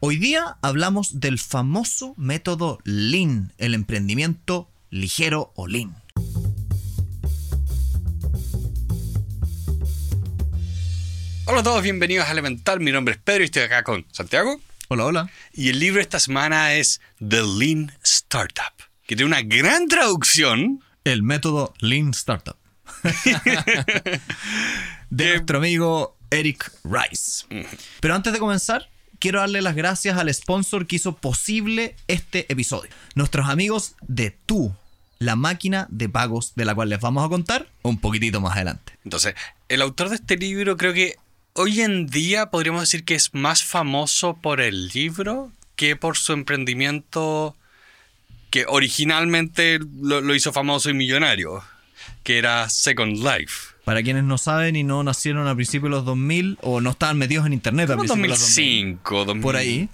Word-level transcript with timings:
Hoy 0.00 0.16
día 0.16 0.56
hablamos 0.62 1.20
del 1.20 1.38
famoso 1.38 2.14
método 2.16 2.78
Lean, 2.84 3.52
el 3.58 3.74
emprendimiento 3.74 4.70
ligero 4.90 5.52
o 5.56 5.66
Lean. 5.66 5.94
Hola 11.46 11.60
a 11.60 11.62
todos, 11.62 11.82
bienvenidos 11.82 12.26
a 12.28 12.32
Elemental. 12.32 12.80
Mi 12.80 12.92
nombre 12.92 13.14
es 13.14 13.20
Pedro 13.20 13.42
y 13.42 13.46
estoy 13.46 13.62
acá 13.62 13.82
con 13.82 14.06
Santiago. 14.12 14.60
Hola, 14.88 15.04
hola. 15.06 15.30
Y 15.52 15.68
el 15.70 15.78
libro 15.80 16.00
esta 16.00 16.20
semana 16.20 16.74
es 16.74 17.00
The 17.18 17.42
Lean 17.58 17.92
Startup, 18.04 18.72
que 19.06 19.16
tiene 19.16 19.26
una 19.26 19.42
gran 19.42 19.88
traducción. 19.88 20.82
El 21.04 21.22
método 21.22 21.74
Lean 21.80 22.10
Startup. 22.10 22.56
de 23.02 24.20
Que- 25.24 25.32
nuestro 25.34 25.58
amigo 25.58 26.18
Eric 26.30 26.70
Rice. 26.84 27.46
Pero 28.00 28.14
antes 28.14 28.32
de 28.32 28.38
comenzar, 28.38 28.88
quiero 29.20 29.38
darle 29.38 29.62
las 29.62 29.76
gracias 29.76 30.18
al 30.18 30.32
sponsor 30.34 30.86
que 30.86 30.96
hizo 30.96 31.14
posible 31.14 31.94
este 32.08 32.50
episodio. 32.50 32.90
Nuestros 33.14 33.48
amigos 33.48 33.94
de 34.00 34.36
Tu, 34.46 34.74
la 35.20 35.36
máquina 35.36 35.86
de 35.90 36.08
pagos 36.08 36.54
de 36.56 36.64
la 36.64 36.74
cual 36.74 36.88
les 36.88 37.00
vamos 37.00 37.24
a 37.24 37.28
contar 37.28 37.68
un 37.82 38.00
poquitito 38.00 38.40
más 38.40 38.56
adelante. 38.56 38.94
Entonces, 39.04 39.34
el 39.68 39.82
autor 39.82 40.08
de 40.08 40.16
este 40.16 40.36
libro 40.36 40.76
creo 40.76 40.94
que 40.94 41.16
hoy 41.52 41.82
en 41.82 42.06
día 42.06 42.50
podríamos 42.50 42.80
decir 42.80 43.04
que 43.04 43.14
es 43.14 43.32
más 43.34 43.62
famoso 43.62 44.36
por 44.36 44.60
el 44.60 44.88
libro 44.88 45.52
que 45.76 45.94
por 45.94 46.16
su 46.16 46.32
emprendimiento 46.32 47.54
que 48.50 48.64
originalmente 48.66 49.78
lo, 50.00 50.20
lo 50.20 50.34
hizo 50.34 50.52
famoso 50.52 50.90
y 50.90 50.94
millonario, 50.94 51.62
que 52.24 52.38
era 52.38 52.68
Second 52.68 53.18
Life. 53.18 53.74
Para 53.90 54.04
quienes 54.04 54.22
no 54.22 54.38
saben 54.38 54.76
y 54.76 54.84
no 54.84 55.02
nacieron 55.02 55.48
a 55.48 55.54
principios 55.56 55.90
de 55.90 55.96
los 55.96 56.04
2000 56.04 56.58
o 56.62 56.80
no 56.80 56.90
estaban 56.90 57.18
metidos 57.18 57.44
en 57.46 57.52
internet 57.52 57.90
a 57.90 57.96
principios 57.96 58.22
de 58.22 58.28
los 58.28 58.38
2000, 58.38 58.94
2005, 59.00 59.24
2010. 59.24 59.42
Por 59.42 59.56
ahí. 59.56 59.88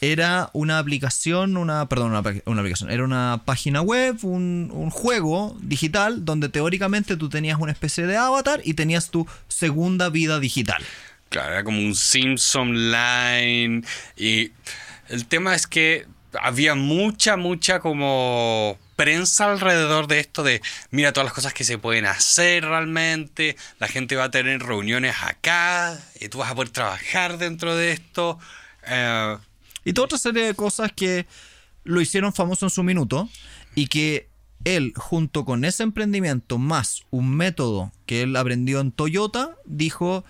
era 0.00 0.50
una 0.52 0.78
aplicación, 0.78 1.56
una, 1.56 1.88
perdón, 1.88 2.12
una 2.46 2.60
aplicación, 2.60 2.92
era 2.92 3.02
una 3.02 3.42
página 3.44 3.82
web, 3.82 4.18
un, 4.22 4.70
un 4.72 4.90
juego 4.90 5.56
digital 5.60 6.24
donde 6.24 6.48
teóricamente 6.48 7.16
tú 7.16 7.28
tenías 7.28 7.58
una 7.58 7.72
especie 7.72 8.06
de 8.06 8.16
avatar 8.16 8.60
y 8.62 8.74
tenías 8.74 9.10
tu 9.10 9.26
segunda 9.48 10.08
vida 10.08 10.38
digital. 10.38 10.80
Claro, 11.28 11.54
era 11.54 11.64
como 11.64 11.80
un 11.80 11.96
Sims 11.96 12.54
Online. 12.54 13.82
Y 14.16 14.52
el 15.08 15.26
tema 15.26 15.56
es 15.56 15.66
que 15.66 16.06
había 16.40 16.76
mucha, 16.76 17.36
mucha 17.36 17.80
como 17.80 18.78
prensa 18.96 19.50
alrededor 19.50 20.06
de 20.06 20.20
esto 20.20 20.42
de, 20.42 20.60
mira 20.90 21.12
todas 21.12 21.26
las 21.26 21.34
cosas 21.34 21.54
que 21.54 21.64
se 21.64 21.78
pueden 21.78 22.06
hacer 22.06 22.64
realmente, 22.64 23.56
la 23.78 23.88
gente 23.88 24.16
va 24.16 24.24
a 24.24 24.30
tener 24.30 24.62
reuniones 24.62 25.16
acá, 25.22 25.98
y 26.20 26.28
tú 26.28 26.38
vas 26.38 26.50
a 26.50 26.54
poder 26.54 26.70
trabajar 26.70 27.38
dentro 27.38 27.74
de 27.76 27.92
esto. 27.92 28.38
Eh, 28.86 29.36
Y 29.84 29.92
toda 29.92 30.06
otra 30.06 30.18
serie 30.18 30.44
de 30.44 30.54
cosas 30.54 30.92
que 30.92 31.26
lo 31.84 32.00
hicieron 32.00 32.32
famoso 32.32 32.66
en 32.66 32.70
su 32.70 32.82
minuto 32.82 33.28
y 33.74 33.88
que 33.88 34.28
él, 34.64 34.92
junto 34.94 35.44
con 35.44 35.64
ese 35.64 35.82
emprendimiento, 35.82 36.58
más 36.58 37.02
un 37.10 37.34
método 37.36 37.90
que 38.06 38.22
él 38.22 38.36
aprendió 38.36 38.78
en 38.80 38.92
Toyota, 38.92 39.56
dijo, 39.64 40.24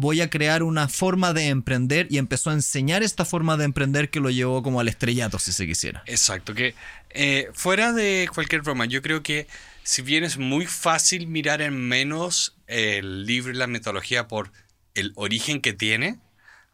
voy 0.00 0.20
a 0.20 0.30
crear 0.30 0.62
una 0.62 0.86
forma 0.86 1.32
de 1.32 1.48
emprender 1.48 2.06
y 2.08 2.18
empezó 2.18 2.50
a 2.50 2.52
enseñar 2.52 3.02
esta 3.02 3.24
forma 3.24 3.56
de 3.56 3.64
emprender 3.64 4.10
que 4.10 4.20
lo 4.20 4.30
llevó 4.30 4.62
como 4.62 4.78
al 4.78 4.86
estrellato, 4.86 5.40
si 5.40 5.52
se 5.52 5.66
quisiera. 5.66 6.04
Exacto, 6.06 6.54
que 6.54 6.76
eh, 7.10 7.48
fuera 7.52 7.92
de 7.92 8.30
cualquier 8.32 8.62
broma, 8.62 8.84
yo 8.86 9.02
creo 9.02 9.24
que 9.24 9.48
si 9.82 10.02
bien 10.02 10.22
es 10.22 10.38
muy 10.38 10.66
fácil 10.66 11.26
mirar 11.26 11.62
en 11.62 11.76
menos 11.88 12.56
el 12.68 13.26
libro 13.26 13.52
y 13.52 13.56
la 13.56 13.66
metodología 13.66 14.28
por 14.28 14.52
el 14.94 15.12
origen 15.16 15.60
que 15.60 15.72
tiene, 15.72 16.20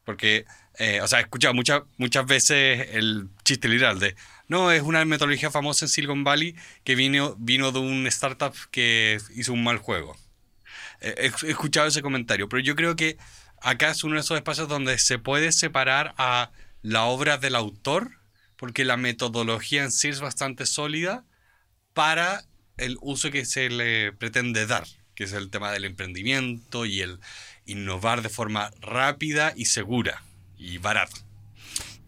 porque, 0.04 0.44
eh, 0.78 1.00
o 1.00 1.08
sea, 1.08 1.20
he 1.20 1.22
escuchado 1.22 1.54
muchas 1.54 1.82
muchas 1.96 2.26
veces 2.26 2.88
el 2.92 3.28
chiste 3.42 3.68
literal 3.68 4.00
de, 4.00 4.16
no, 4.48 4.70
es 4.70 4.82
una 4.82 5.02
metodología 5.06 5.50
famosa 5.50 5.86
en 5.86 5.88
Silicon 5.88 6.24
Valley 6.24 6.56
que 6.84 6.94
vino, 6.94 7.36
vino 7.38 7.72
de 7.72 7.78
un 7.78 8.06
startup 8.06 8.54
que 8.70 9.18
hizo 9.34 9.54
un 9.54 9.64
mal 9.64 9.78
juego. 9.78 10.14
He 11.04 11.26
he 11.26 11.50
escuchado 11.50 11.86
ese 11.86 12.02
comentario, 12.02 12.48
pero 12.48 12.62
yo 12.62 12.74
creo 12.74 12.96
que 12.96 13.18
acá 13.60 13.90
es 13.90 14.04
uno 14.04 14.14
de 14.14 14.20
esos 14.20 14.36
espacios 14.36 14.68
donde 14.68 14.98
se 14.98 15.18
puede 15.18 15.52
separar 15.52 16.14
a 16.16 16.50
la 16.82 17.04
obra 17.04 17.36
del 17.36 17.54
autor, 17.54 18.12
porque 18.56 18.84
la 18.84 18.96
metodología 18.96 19.84
en 19.84 19.92
sí 19.92 20.08
es 20.08 20.20
bastante 20.20 20.64
sólida 20.66 21.24
para 21.92 22.44
el 22.76 22.96
uso 23.00 23.30
que 23.30 23.44
se 23.44 23.68
le 23.68 24.12
pretende 24.12 24.66
dar, 24.66 24.84
que 25.14 25.24
es 25.24 25.32
el 25.32 25.50
tema 25.50 25.72
del 25.72 25.84
emprendimiento 25.84 26.86
y 26.86 27.00
el 27.00 27.20
innovar 27.66 28.22
de 28.22 28.28
forma 28.28 28.70
rápida 28.80 29.52
y 29.56 29.66
segura 29.66 30.22
y 30.56 30.78
barata. 30.78 31.16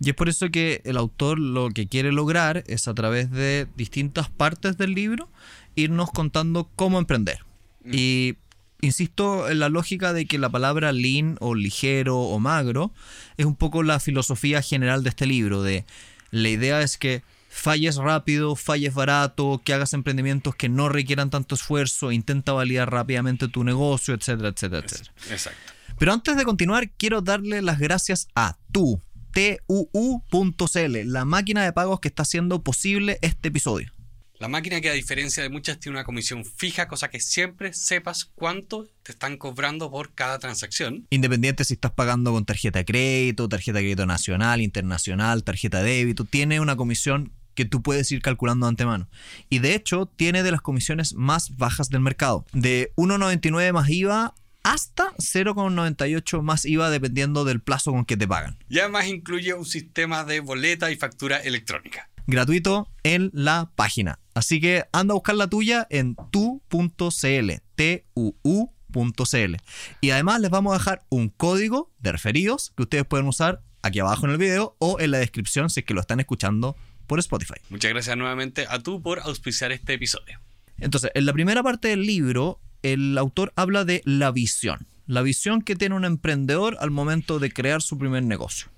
Y 0.01 0.11
es 0.11 0.15
por 0.15 0.29
eso 0.29 0.51
que 0.51 0.83
el 0.85 0.97
autor 0.97 1.39
lo 1.39 1.71
que 1.71 1.87
quiere 1.87 2.13
lograr 2.13 2.65
es 2.67 2.87
a 2.87 2.95
través 2.95 3.31
de 3.31 3.67
distintas 3.77 4.29
partes 4.29 4.77
del 4.77 4.93
libro 4.93 5.31
irnos 5.75 6.11
contando 6.11 6.71
cómo 6.77 6.99
emprender. 6.99 7.45
Y 7.85 8.37
insisto 8.81 9.49
en 9.49 9.59
la 9.59 9.69
lógica 9.69 10.13
de 10.13 10.27
que 10.27 10.39
la 10.39 10.51
palabra 10.51 10.93
lean 10.93 11.37
o 11.41 11.55
ligero 11.55 12.19
o 12.19 12.39
magro 12.39 12.93
es 13.37 13.47
un 13.47 13.57
poco 13.57 13.83
la 13.83 14.01
filosofía 14.01 14.63
general 14.63 15.03
de 15.03 15.11
este 15.11 15.27
libro, 15.27 15.63
de 15.63 15.85
la 16.31 16.49
idea 16.49 16.83
es 16.83 16.99
que 16.99 17.23
falles 17.49 17.97
rápido, 17.97 18.55
falles 18.55 18.95
barato, 18.95 19.63
que 19.65 19.73
hagas 19.73 19.95
emprendimientos 19.95 20.55
que 20.55 20.69
no 20.69 20.89
requieran 20.89 21.31
tanto 21.31 21.55
esfuerzo, 21.55 22.13
intenta 22.13 22.53
validar 22.53 22.93
rápidamente 22.93 23.49
tu 23.49 23.65
negocio, 23.65 24.15
etcétera, 24.15 24.51
etcétera, 24.51 24.85
etcétera. 24.85 25.13
Exacto. 25.31 25.73
Pero 25.99 26.13
antes 26.13 26.37
de 26.37 26.45
continuar, 26.45 26.91
quiero 26.91 27.23
darle 27.23 27.63
las 27.63 27.79
gracias 27.79 28.29
a 28.35 28.59
tu, 28.73 29.01
TUU.cl, 29.33 30.97
la 31.05 31.25
máquina 31.25 31.65
de 31.65 31.73
pagos 31.73 32.01
que 32.01 32.09
está 32.09 32.23
haciendo 32.23 32.63
posible 32.63 33.19
este 33.23 33.49
episodio. 33.49 33.96
La 34.39 34.49
máquina 34.49 34.83
que 34.83 34.91
a 34.91 34.93
diferencia 34.93 35.43
de 35.43 35.49
muchas 35.49 35.81
tiene 35.81 35.97
una 35.97 36.05
comisión 36.05 36.45
fija, 36.45 36.89
cosa 36.89 37.09
que 37.09 37.21
siempre 37.21 37.73
sepas 37.73 38.27
cuánto 38.27 38.87
te 39.03 39.13
están 39.13 39.39
cobrando 39.39 39.91
por 39.91 40.13
cada 40.13 40.39
transacción. 40.39 41.07
Independiente 41.09 41.65
si 41.65 41.75
estás 41.75 41.93
pagando 41.93 42.33
con 42.33 42.45
tarjeta 42.45 42.81
de 42.81 42.85
crédito, 42.85 43.49
tarjeta 43.49 43.79
de 43.79 43.85
crédito 43.85 44.05
nacional, 44.05 44.61
internacional, 44.61 45.43
tarjeta 45.43 45.83
de 45.83 45.91
débito, 45.91 46.27
tiene 46.27 46.61
una 46.61 46.77
comisión 46.77 47.33
que 47.55 47.65
tú 47.65 47.81
puedes 47.81 48.13
ir 48.13 48.21
calculando 48.21 48.67
de 48.67 48.71
antemano. 48.71 49.09
Y 49.49 49.61
de 49.61 49.75
hecho, 49.75 50.05
tiene 50.05 50.43
de 50.43 50.51
las 50.51 50.61
comisiones 50.61 51.15
más 51.15 51.57
bajas 51.57 51.89
del 51.89 52.01
mercado. 52.01 52.45
De 52.53 52.93
1,99 52.97 53.73
más 53.73 53.89
IVA 53.89 54.35
hasta 54.63 55.15
0,98 55.17 56.43
más 56.43 56.67
IVA 56.67 56.91
dependiendo 56.91 57.47
del 57.47 57.61
plazo 57.61 57.93
con 57.93 58.05
que 58.05 58.19
te 58.19 58.29
pagan. 58.29 58.59
Y 58.69 58.81
además 58.81 59.07
incluye 59.07 59.55
un 59.55 59.65
sistema 59.65 60.25
de 60.25 60.41
boleta 60.41 60.91
y 60.91 60.97
factura 60.97 61.39
electrónica. 61.39 62.11
Gratuito 62.27 62.89
en 63.03 63.31
la 63.33 63.71
página. 63.75 64.19
Así 64.35 64.61
que 64.61 64.85
anda 64.93 65.13
a 65.13 65.17
buscar 65.17 65.37
la 65.37 65.49
tuya 65.49 65.87
en 65.91 66.17
tu.cl, 66.31 67.53
T-U-U.cl. 67.75 69.57
Y 70.01 70.11
además 70.11 70.41
les 70.41 70.51
vamos 70.51 70.75
a 70.75 70.79
dejar 70.79 71.07
un 71.09 71.29
código 71.29 71.93
de 71.99 72.13
referidos 72.13 72.73
que 72.77 72.83
ustedes 72.83 73.05
pueden 73.05 73.27
usar 73.27 73.63
aquí 73.83 74.01
abajo 74.01 74.27
en 74.27 74.33
el 74.33 74.39
video 74.39 74.77
o 74.79 75.01
en 75.01 75.13
la 75.13 75.19
descripción 75.19 75.71
si 75.71 75.81
es 75.81 75.87
que 75.87 75.95
lo 75.95 76.01
están 76.01 76.21
escuchando 76.21 76.77
por 77.07 77.19
Spotify. 77.19 77.55
Muchas 77.71 77.93
gracias 77.93 78.17
nuevamente 78.17 78.67
a 78.69 78.81
tú 78.81 79.01
por 79.01 79.21
auspiciar 79.21 79.73
este 79.73 79.95
episodio. 79.95 80.41
Entonces, 80.79 81.11
en 81.15 81.25
la 81.25 81.33
primera 81.33 81.63
parte 81.63 81.89
del 81.89 82.05
libro, 82.05 82.61
el 82.83 83.17
autor 83.17 83.53
habla 83.57 83.85
de 83.85 84.03
la 84.05 84.31
visión. 84.33 84.87
La 85.07 85.23
visión 85.23 85.63
que 85.63 85.77
tiene 85.77 85.95
un 85.95 86.05
emprendedor 86.05 86.77
al 86.81 86.91
momento 86.91 87.39
de 87.39 87.51
crear 87.51 87.81
su 87.81 87.97
primer 87.97 88.25
negocio. 88.25 88.69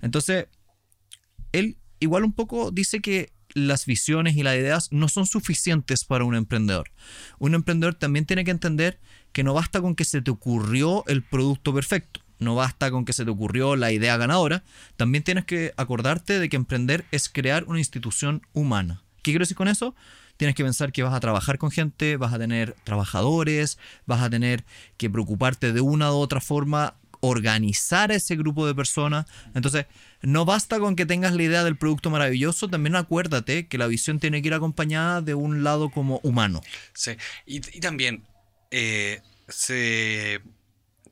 Entonces, 0.00 0.46
él 1.52 1.76
igual 2.02 2.24
un 2.24 2.32
poco 2.32 2.70
dice 2.70 3.00
que 3.00 3.32
las 3.54 3.86
visiones 3.86 4.36
y 4.36 4.42
las 4.42 4.56
ideas 4.56 4.88
no 4.90 5.08
son 5.08 5.26
suficientes 5.26 6.04
para 6.04 6.24
un 6.24 6.34
emprendedor. 6.34 6.90
Un 7.38 7.54
emprendedor 7.54 7.94
también 7.94 8.26
tiene 8.26 8.44
que 8.44 8.50
entender 8.50 8.98
que 9.32 9.44
no 9.44 9.54
basta 9.54 9.80
con 9.80 9.94
que 9.94 10.04
se 10.04 10.22
te 10.22 10.30
ocurrió 10.30 11.04
el 11.06 11.22
producto 11.22 11.74
perfecto, 11.74 12.20
no 12.38 12.54
basta 12.54 12.90
con 12.90 13.04
que 13.04 13.12
se 13.12 13.24
te 13.24 13.30
ocurrió 13.30 13.76
la 13.76 13.92
idea 13.92 14.16
ganadora, 14.16 14.64
también 14.96 15.22
tienes 15.22 15.44
que 15.44 15.72
acordarte 15.76 16.38
de 16.38 16.48
que 16.48 16.56
emprender 16.56 17.04
es 17.12 17.28
crear 17.28 17.64
una 17.64 17.78
institución 17.78 18.42
humana. 18.52 19.02
¿Qué 19.22 19.30
quiero 19.30 19.42
decir 19.44 19.56
con 19.56 19.68
eso? 19.68 19.94
Tienes 20.36 20.56
que 20.56 20.64
pensar 20.64 20.90
que 20.92 21.02
vas 21.02 21.14
a 21.14 21.20
trabajar 21.20 21.58
con 21.58 21.70
gente, 21.70 22.16
vas 22.16 22.32
a 22.32 22.38
tener 22.38 22.74
trabajadores, 22.84 23.78
vas 24.06 24.22
a 24.22 24.30
tener 24.30 24.64
que 24.96 25.08
preocuparte 25.08 25.72
de 25.72 25.80
una 25.80 26.10
u 26.12 26.16
otra 26.16 26.40
forma 26.40 26.96
organizar 27.22 28.10
a 28.10 28.16
ese 28.16 28.34
grupo 28.34 28.66
de 28.66 28.74
personas. 28.74 29.26
Entonces, 29.54 29.86
no 30.22 30.44
basta 30.44 30.80
con 30.80 30.96
que 30.96 31.06
tengas 31.06 31.32
la 31.34 31.44
idea 31.44 31.64
del 31.64 31.76
producto 31.76 32.10
maravilloso, 32.10 32.68
también 32.68 32.96
acuérdate 32.96 33.68
que 33.68 33.78
la 33.78 33.86
visión 33.86 34.18
tiene 34.18 34.42
que 34.42 34.48
ir 34.48 34.54
acompañada 34.54 35.22
de 35.22 35.34
un 35.34 35.62
lado 35.62 35.90
como 35.90 36.20
humano. 36.24 36.60
Sí. 36.94 37.12
Y, 37.46 37.56
y 37.76 37.80
también 37.80 38.24
eh, 38.72 39.20
se, 39.48 40.40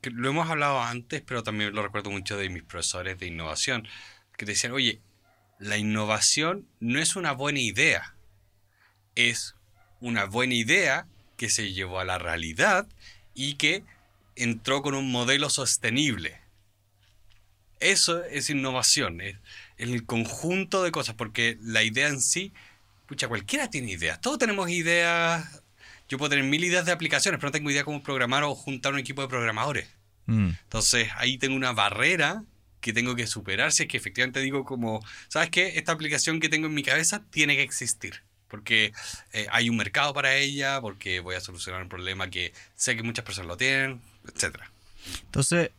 lo 0.03 0.29
hemos 0.29 0.51
hablado 0.51 0.83
antes, 0.83 1.23
pero 1.23 1.43
también 1.45 1.75
lo 1.75 1.83
recuerdo 1.83 2.11
mucho 2.11 2.37
de 2.37 2.49
mis 2.49 2.65
profesores 2.65 3.19
de 3.19 3.27
innovación, 3.27 3.87
que 4.37 4.47
decían, 4.47 4.73
oye, 4.73 5.01
la 5.61 5.79
innovación 5.79 6.67
no 6.81 6.99
es 6.99 7.15
una 7.15 7.33
buena 7.33 7.61
idea, 7.61 8.17
es 9.15 9.55
una 10.01 10.25
buena 10.25 10.55
idea 10.55 11.07
que 11.37 11.51
se 11.51 11.73
llevó 11.73 12.01
a 12.01 12.05
la 12.05 12.19
realidad 12.19 12.89
y 13.35 13.55
que 13.55 13.85
entró 14.43 14.83
con 14.83 14.95
un 14.95 15.11
modelo 15.11 15.51
sostenible. 15.51 16.39
eso 17.79 18.25
es 18.25 18.51
innovación, 18.51 19.21
es 19.21 19.37
el 19.79 20.05
conjunto 20.05 20.83
de 20.83 20.91
cosas, 20.91 21.15
porque 21.15 21.57
la 21.63 21.83
idea 21.83 22.09
en 22.09 22.21
sí, 22.21 22.53
pucha, 23.07 23.29
cualquiera 23.29 23.71
tiene 23.71 23.93
ideas, 23.93 24.21
todos 24.21 24.39
tenemos 24.39 24.69
ideas, 24.69 25.63
yo 26.09 26.19
puedo 26.19 26.31
tener 26.31 26.45
mil 26.45 26.63
ideas 26.65 26.85
de 26.85 26.93
aplicaciones, 26.93 27.39
pero 27.39 27.49
no 27.49 27.53
tengo 27.53 27.71
idea 27.71 27.85
cómo 27.85 28.03
programar 28.03 28.43
o 28.45 28.55
juntar 28.55 28.93
un 28.93 28.99
equipo 28.99 29.23
de 29.23 29.29
programadores. 29.29 29.89
Mm. 30.27 30.51
Entonces 30.65 31.09
ahí 31.17 31.39
tengo 31.39 31.57
una 31.57 31.73
barrera 31.73 32.45
que 32.81 32.93
tengo 32.93 33.15
que 33.15 33.27
superar 33.27 33.73
si 33.73 33.85
es 33.85 33.89
que 33.89 33.97
efectivamente 33.97 34.41
digo 34.41 34.65
como, 34.65 35.05
¿sabes 35.29 35.51
qué? 35.51 35.79
Esta 35.79 35.93
aplicación 35.93 36.41
que 36.41 36.49
tengo 36.49 36.67
en 36.67 36.75
mi 36.75 36.83
cabeza 36.83 37.23
tiene 37.31 37.57
que 37.57 37.63
existir. 37.63 38.23
Porque 38.49 38.93
eh, 39.33 39.47
hay 39.53 39.71
un 39.71 39.77
mercado 39.77 40.13
para 40.13 40.35
ella, 40.35 40.81
porque 40.81 41.21
voy 41.21 41.37
a 41.37 41.41
solucionar 41.41 41.83
un 41.83 41.89
problema 41.89 42.31
que 42.31 42.53
sé 42.75 42.97
que 42.97 43.05
muchas 43.05 43.25
personas 43.25 43.47
lo 43.47 43.57
tienen, 43.57 44.01
etc. 44.35 44.59
Entonces, 45.25 45.71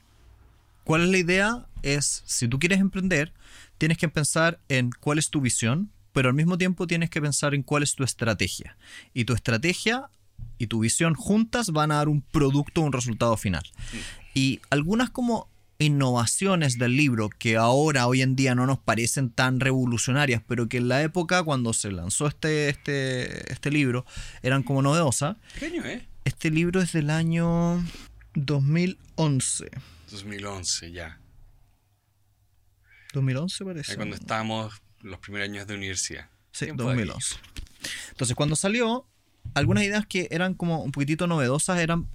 ¿cuál 0.84 1.04
es 1.04 1.10
la 1.10 1.18
idea? 1.18 1.66
Es, 1.84 2.24
si 2.26 2.48
tú 2.48 2.60
quieres 2.60 2.80
emprender, 2.80 3.34
tienes 3.78 3.98
que 3.98 4.10
pensar 4.10 4.60
en 4.70 4.92
cuál 5.00 5.18
es 5.18 5.30
tu 5.30 5.42
visión, 5.42 5.90
pero 6.14 6.30
al 6.30 6.36
mismo 6.36 6.58
tiempo 6.58 6.88
tienes 6.88 7.10
que 7.10 7.22
pensar 7.22 7.56
en 7.56 7.64
cuál 7.64 7.84
es 7.84 7.96
tu 7.96 8.04
estrategia. 8.04 8.78
Y 9.14 9.26
tu 9.26 9.34
estrategia 9.34 10.10
y 10.58 10.68
tu 10.68 10.80
visión 10.80 11.16
juntas 11.16 11.72
van 11.72 11.92
a 11.92 11.96
dar 11.96 12.10
un 12.10 12.22
producto, 12.22 12.82
un 12.82 12.92
resultado 12.92 13.38
final. 13.38 13.64
Y 14.34 14.62
algunas 14.70 15.10
como 15.10 15.50
innovaciones 15.80 16.78
del 16.78 16.96
libro 16.96 17.30
que 17.30 17.58
ahora, 17.58 18.08
hoy 18.08 18.22
en 18.22 18.36
día, 18.36 18.54
no 18.54 18.68
nos 18.68 18.78
parecen 18.78 19.32
tan 19.32 19.60
revolucionarias, 19.60 20.42
pero 20.48 20.70
que 20.70 20.78
en 20.78 20.88
la 20.88 21.02
época, 21.02 21.44
cuando 21.44 21.74
se 21.74 21.92
lanzó 21.92 22.28
este, 22.28 22.70
este, 22.70 23.52
este 23.52 23.72
libro, 23.72 24.06
eran 24.44 24.64
como 24.64 24.82
novedosas. 24.82 25.38
¿Qué 25.58 25.66
año 25.66 25.84
es? 25.86 26.04
Este 26.24 26.52
libro 26.52 26.82
es 26.82 26.92
del 26.94 27.10
año 27.10 27.84
2011. 28.36 29.70
2011, 30.12 30.92
ya. 30.92 31.20
2011 33.14 33.66
parece. 33.66 33.92
Es 33.92 33.98
cuando 33.98 34.16
estábamos 34.16 34.82
los 35.02 35.20
primeros 35.20 35.50
años 35.50 35.68
de 35.68 35.76
universidad. 35.76 36.30
Sí, 36.52 36.66
Tiempo 36.66 36.84
2011. 36.84 37.36
Entonces, 38.10 38.36
cuando 38.36 38.56
salió, 38.56 39.08
algunas 39.54 39.84
ideas 39.84 40.06
que 40.06 40.28
eran 40.32 40.54
como 40.54 40.84
un 40.84 40.92
poquitito 40.92 41.28
novedosas 41.28 41.80
eran, 41.80 42.08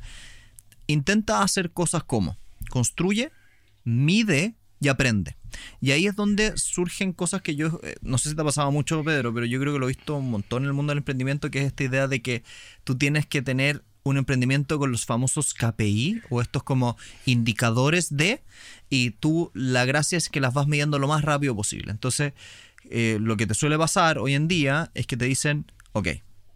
intenta 0.87 1.43
hacer 1.43 1.73
cosas 1.73 2.05
como, 2.05 2.39
construye, 2.71 3.33
mide 3.85 4.55
y 4.81 4.89
aprende. 4.89 5.37
Y 5.81 5.93
ahí 5.93 6.07
es 6.07 6.15
donde 6.15 6.57
surgen 6.57 7.13
cosas 7.13 7.43
que 7.43 7.57
yo, 7.57 7.81
eh, 7.83 7.97
no 8.03 8.19
sé 8.19 8.29
si 8.29 8.35
te 8.37 8.43
ha 8.43 8.45
pasado 8.45 8.71
mucho, 8.71 9.03
Pedro, 9.03 9.33
pero 9.33 9.47
yo 9.47 9.59
creo 9.61 9.73
que 9.73 9.79
lo 9.79 9.87
he 9.87 9.95
visto 9.95 10.17
un 10.17 10.31
montón 10.31 10.65
en 10.65 10.69
el 10.69 10.75
mundo 10.75 10.91
del 10.91 10.99
emprendimiento, 10.99 11.51
que 11.51 11.61
es 11.61 11.67
esta 11.67 11.85
idea 11.85 12.09
de 12.09 12.21
que 12.21 12.43
tú 12.85 12.97
tienes 12.97 13.27
que 13.27 13.43
tener 13.43 13.83
un 14.11 14.19
emprendimiento 14.19 14.79
con 14.79 14.93
los 14.93 15.05
famosos 15.05 15.55
KPI 15.55 16.23
o 16.31 16.41
estos 16.41 16.63
como 16.63 16.97
indicadores 17.25 18.17
de, 18.17 18.43
y 18.89 19.11
tú 19.11 19.51
la 19.55 19.85
gracia 19.85 20.17
es 20.17 20.29
que 20.29 20.41
las 20.41 20.55
vas 20.55 20.69
midiendo 20.69 20.99
lo 20.99 21.09
más 21.09 21.25
rápido 21.25 21.57
posible. 21.57 21.91
Entonces, 21.91 22.33
eh, 22.91 23.19
lo 23.21 23.37
que 23.37 23.47
te 23.47 23.55
suele 23.55 23.77
pasar 23.77 24.19
hoy 24.19 24.35
en 24.35 24.47
día 24.47 24.91
es 24.95 25.07
que 25.07 25.17
te 25.17 25.25
dicen, 25.25 25.71
ok, 25.93 26.09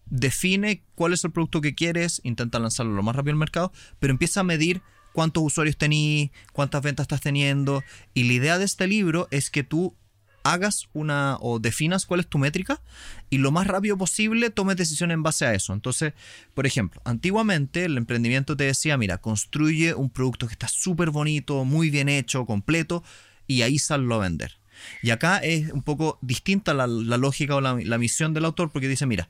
define 0.06 0.82
cuál 0.94 1.12
es 1.12 1.24
el 1.24 1.32
producto 1.32 1.60
que 1.60 1.74
quieres, 1.74 2.20
intenta 2.24 2.58
lanzarlo 2.58 2.94
lo 2.94 3.02
más 3.02 3.16
rápido 3.16 3.32
al 3.32 3.38
mercado, 3.38 3.72
pero 3.98 4.12
empieza 4.12 4.40
a 4.40 4.44
medir 4.44 4.80
cuántos 5.12 5.42
usuarios 5.42 5.76
tenés, 5.76 6.30
cuántas 6.52 6.82
ventas 6.82 7.04
estás 7.04 7.20
teniendo. 7.20 7.82
Y 8.14 8.24
la 8.24 8.34
idea 8.34 8.58
de 8.58 8.64
este 8.64 8.86
libro 8.86 9.26
es 9.30 9.50
que 9.50 9.64
tú 9.64 9.96
hagas 10.42 10.88
una 10.92 11.36
o 11.40 11.58
definas 11.58 12.06
cuál 12.06 12.20
es 12.20 12.28
tu 12.28 12.38
métrica 12.38 12.80
y 13.28 13.38
lo 13.38 13.50
más 13.50 13.66
rápido 13.66 13.96
posible 13.96 14.50
tomes 14.50 14.76
decisión 14.76 15.10
en 15.10 15.22
base 15.22 15.46
a 15.46 15.54
eso. 15.54 15.72
Entonces, 15.72 16.12
por 16.54 16.66
ejemplo, 16.66 17.00
antiguamente 17.04 17.84
el 17.84 17.96
emprendimiento 17.96 18.56
te 18.56 18.64
decía, 18.64 18.96
mira, 18.96 19.18
construye 19.18 19.94
un 19.94 20.10
producto 20.10 20.46
que 20.46 20.52
está 20.52 20.68
súper 20.68 21.10
bonito, 21.10 21.64
muy 21.64 21.90
bien 21.90 22.08
hecho, 22.08 22.46
completo, 22.46 23.02
y 23.46 23.62
ahí 23.62 23.78
sallo 23.78 24.14
a 24.14 24.18
vender. 24.18 24.58
Y 25.02 25.10
acá 25.10 25.38
es 25.38 25.72
un 25.72 25.82
poco 25.82 26.18
distinta 26.22 26.72
la, 26.74 26.86
lógica 26.86 27.56
o 27.56 27.60
la 27.60 27.98
misión 27.98 28.32
del 28.32 28.46
autor 28.46 28.70
porque 28.70 28.88
dice, 28.88 29.06
mira, 29.06 29.28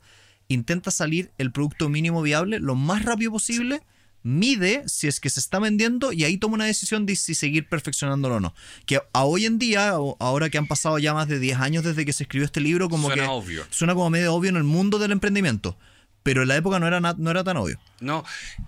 intenta 0.49 0.91
salir 0.91 1.31
el 1.39 1.53
producto 1.53 1.89
mínimo 1.89 2.23
viable 2.23 2.59
lo 2.59 2.75
más 2.75 3.05
rápido 3.05 3.33
posible, 3.33 3.83
mide 4.23 4.83
si 4.87 5.09
es 5.09 5.21
que 5.21 5.31
se 5.31 5.41
está 5.41 5.59
vendiendo 5.59 6.13
y 6.13 6.25
ahí 6.25 6.37
toma 6.37 6.55
una 6.55 6.67
decisión 6.67 7.07
de 7.07 7.17
si 7.17 7.35
seguir 7.35 7.69
perfeccionándolo 7.69 8.37
o 8.37 8.41
no. 8.41 8.55
Que 8.87 9.01
a 9.13 9.25
hoy 9.25 9.47
en 9.47 9.59
día, 9.59 9.91
ahora 9.91 10.51
que 10.51 10.59
han 10.59 10.67
pasado 10.67 10.99
ya 10.99 11.15
más 11.15 11.29
de 11.29 11.39
10 11.39 11.59
años 11.59 11.85
desde 11.85 12.05
que 12.05 12.13
se 12.13 12.25
escribió 12.25 12.45
este 12.45 12.61
libro, 12.61 12.89
como 12.89 13.09
Suena 13.09 13.23
que 13.25 13.29
obvio. 13.29 13.67
suena 13.71 13.95
como 13.95 14.11
medio 14.11 14.35
obvio 14.35 14.51
en 14.51 14.57
el 14.57 14.65
mundo 14.65 14.99
del 14.99 15.13
emprendimiento. 15.13 15.77
Pero 16.23 16.43
en 16.43 16.49
la 16.49 16.57
época 16.57 16.79
no 16.79 16.87
era, 16.87 17.01
no 17.01 17.31
era 17.31 17.45
tan 17.45 17.57
obvio. 17.57 17.81
No, 18.01 18.25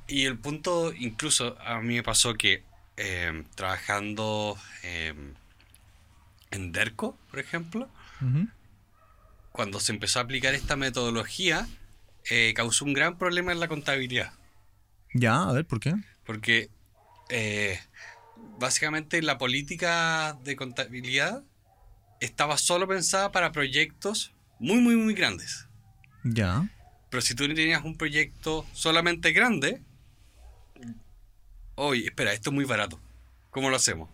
y 0.08 0.25
el 0.25 0.38
punto, 0.38 0.93
incluso 0.94 1.58
a 1.60 1.81
mí 1.81 1.94
me 1.94 2.02
pasó 2.02 2.34
que 2.34 2.62
eh, 2.96 3.44
trabajando 3.54 4.56
eh, 4.82 5.12
en 6.50 6.72
DERCO, 6.72 7.19
por 7.31 7.40
ejemplo, 7.40 7.90
cuando 9.50 9.81
se 9.81 9.93
empezó 9.93 10.19
a 10.19 10.22
aplicar 10.22 10.54
esta 10.54 10.76
metodología, 10.76 11.69
eh, 12.31 12.52
causó 12.54 12.84
un 12.84 12.94
gran 12.94 13.19
problema 13.19 13.52
en 13.52 13.60
la 13.60 13.69
contabilidad. 13.69 14.32
Ya, 15.14 15.43
a 15.43 15.53
ver, 15.53 15.67
¿por 15.67 15.81
qué? 15.81 15.94
Porque 16.25 16.70
eh, 17.29 17.79
básicamente 18.59 19.20
la 19.23 19.38
política 19.38 20.38
de 20.44 20.56
contabilidad 20.56 21.43
estaba 22.20 22.56
solo 22.56 22.87
pensada 22.87 23.32
para 23.32 23.53
proyectos 23.53 24.32
muy, 24.59 24.81
muy, 24.81 24.97
muy 24.97 25.14
grandes. 25.14 25.67
Ya. 26.25 26.69
Pero 27.11 27.20
si 27.20 27.35
tú 27.35 27.47
tenías 27.47 27.85
un 27.85 27.97
proyecto 27.97 28.64
solamente 28.73 29.32
grande, 29.32 29.82
oye, 31.75 32.06
espera, 32.06 32.32
esto 32.32 32.50
es 32.50 32.55
muy 32.55 32.64
barato. 32.64 33.00
¿Cómo 33.50 33.70
lo 33.70 33.76
hacemos? 33.76 34.09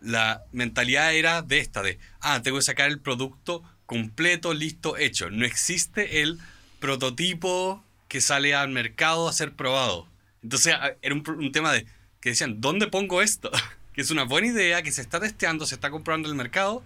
La 0.00 0.44
mentalidad 0.50 1.14
era 1.14 1.42
de 1.42 1.60
esta, 1.60 1.82
de, 1.82 1.98
ah, 2.20 2.42
tengo 2.42 2.58
que 2.58 2.64
sacar 2.64 2.88
el 2.88 3.00
producto 3.00 3.62
completo, 3.86 4.54
listo, 4.54 4.96
hecho. 4.96 5.30
No 5.30 5.44
existe 5.44 6.22
el 6.22 6.40
prototipo 6.80 7.84
que 8.14 8.20
sale 8.20 8.54
al 8.54 8.68
mercado 8.68 9.28
a 9.28 9.32
ser 9.32 9.56
probado. 9.56 10.06
Entonces 10.40 10.72
era 11.02 11.12
un, 11.12 11.50
tema 11.50 11.72
de 11.72 11.84
que 12.20 12.28
decían, 12.28 12.60
¿dónde 12.60 12.86
pongo 12.86 13.20
esto? 13.22 13.50
que 13.92 14.02
es 14.02 14.12
una 14.12 14.22
buena 14.22 14.46
idea, 14.46 14.82
que 14.82 14.92
se 14.92 15.00
está 15.00 15.18
testeando, 15.18 15.66
se 15.66 15.74
está 15.74 15.90
comprando 15.90 16.28
en 16.28 16.34
el 16.34 16.36
mercado, 16.36 16.84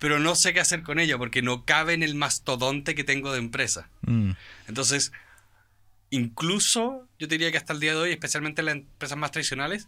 pero 0.00 0.18
no 0.18 0.34
sé 0.34 0.52
qué 0.52 0.58
hacer 0.58 0.82
con 0.82 0.98
ella 0.98 1.16
porque 1.16 1.42
no 1.42 1.64
cabe 1.64 1.94
en 1.94 2.02
el 2.02 2.16
mastodonte 2.16 2.96
que 2.96 3.04
tengo 3.04 3.30
de 3.30 3.38
empresa. 3.38 3.88
Mm. 4.00 4.32
Entonces, 4.66 5.12
incluso 6.10 7.06
yo 7.20 7.28
diría 7.28 7.52
que 7.52 7.58
hasta 7.58 7.72
el 7.72 7.78
día 7.78 7.92
de 7.92 7.98
hoy, 7.98 8.10
especialmente 8.10 8.62
en 8.62 8.66
las 8.66 8.74
empresas 8.74 9.16
más 9.16 9.30
tradicionales, 9.30 9.86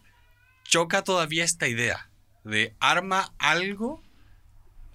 choca 0.63 1.03
todavía 1.03 1.43
esta 1.43 1.67
idea 1.67 2.09
de 2.45 2.73
arma 2.79 3.33
algo 3.39 4.01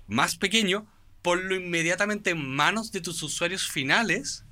más 0.06 0.38
pequeño, 0.38 0.86
ponlo 1.20 1.54
inmediatamente 1.54 2.30
en 2.30 2.48
manos 2.48 2.92
de 2.92 3.02
tus 3.02 3.22
usuarios 3.22 3.68
finales 3.68 4.46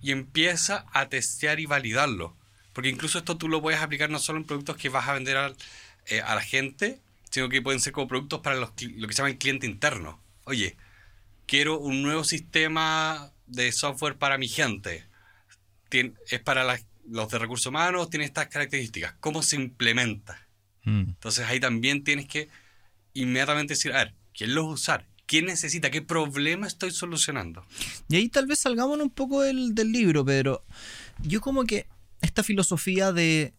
y 0.00 0.12
empieza 0.12 0.86
a 0.92 1.08
testear 1.08 1.60
y 1.60 1.66
validarlo. 1.66 2.36
Porque 2.72 2.88
incluso 2.90 3.18
esto 3.18 3.36
tú 3.36 3.48
lo 3.48 3.60
puedes 3.60 3.80
aplicar 3.80 4.10
no 4.10 4.18
solo 4.18 4.38
en 4.38 4.44
productos 4.44 4.76
que 4.76 4.88
vas 4.88 5.08
a 5.08 5.14
vender 5.14 5.36
al- 5.36 5.56
eh, 6.06 6.20
a 6.20 6.34
la 6.34 6.40
gente, 6.42 7.00
sino 7.30 7.48
que 7.48 7.60
pueden 7.62 7.80
ser 7.80 7.92
como 7.92 8.08
productos 8.08 8.40
para 8.40 8.56
los, 8.56 8.70
lo 8.80 9.06
que 9.08 9.12
se 9.14 9.18
llama 9.18 9.30
el 9.30 9.38
cliente 9.38 9.66
interno. 9.66 10.20
Oye, 10.44 10.76
quiero 11.46 11.78
un 11.78 12.02
nuevo 12.02 12.24
sistema 12.24 13.32
de 13.46 13.72
software 13.72 14.16
para 14.16 14.38
mi 14.38 14.48
gente. 14.48 15.04
Tien- 15.90 16.14
es 16.30 16.40
para 16.40 16.78
los 17.08 17.28
de 17.30 17.38
recursos 17.38 17.66
humanos, 17.66 18.10
tiene 18.10 18.24
estas 18.26 18.48
características. 18.48 19.14
¿Cómo 19.20 19.42
se 19.42 19.56
implementa? 19.56 20.46
Mm. 20.84 21.00
Entonces 21.10 21.46
ahí 21.46 21.60
también 21.60 22.04
tienes 22.04 22.26
que 22.26 22.48
inmediatamente 23.14 23.74
decir, 23.74 23.92
a 23.92 23.98
ver, 24.04 24.14
¿quién 24.34 24.54
los 24.54 24.64
va 24.66 24.70
a 24.70 24.74
usar? 24.74 25.06
¿Quién 25.28 25.44
necesita? 25.44 25.90
¿Qué 25.90 26.00
problema 26.00 26.66
estoy 26.66 26.90
solucionando? 26.90 27.62
Y 28.08 28.16
ahí 28.16 28.30
tal 28.30 28.46
vez 28.46 28.60
salgamos 28.60 28.98
un 28.98 29.10
poco 29.10 29.42
del, 29.42 29.74
del 29.74 29.92
libro, 29.92 30.24
pero 30.24 30.64
yo 31.20 31.42
como 31.42 31.64
que 31.64 31.86
esta 32.22 32.42
filosofía 32.42 33.12
de, 33.12 33.52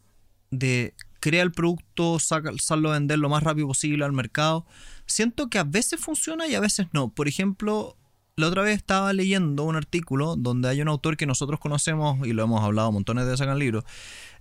de 0.50 0.96
crea 1.20 1.44
el 1.44 1.52
producto, 1.52 2.18
saca, 2.18 2.52
vender 2.92 3.20
lo 3.20 3.30
más 3.30 3.44
rápido 3.44 3.68
posible 3.68 4.04
al 4.04 4.14
mercado, 4.14 4.66
siento 5.06 5.48
que 5.52 5.60
a 5.60 5.64
veces 5.64 6.00
funciona 6.00 6.48
y 6.48 6.56
a 6.56 6.60
veces 6.60 6.88
no. 6.92 7.10
Por 7.10 7.28
ejemplo, 7.28 7.96
la 8.36 8.48
otra 8.48 8.64
vez 8.64 8.78
estaba 8.78 9.14
leyendo 9.14 9.64
un 9.64 9.76
artículo 9.76 10.38
donde 10.38 10.70
hay 10.70 10.82
un 10.82 10.88
autor 10.88 11.18
que 11.18 11.28
nosotros 11.28 11.60
conocemos 11.60 12.26
y 12.26 12.34
lo 12.34 12.44
hemos 12.44 12.64
hablado 12.64 12.92
montones 12.92 13.26
de 13.26 13.32
veces 13.32 13.46
en 13.46 13.54
el 13.54 13.60
libro, 13.60 13.86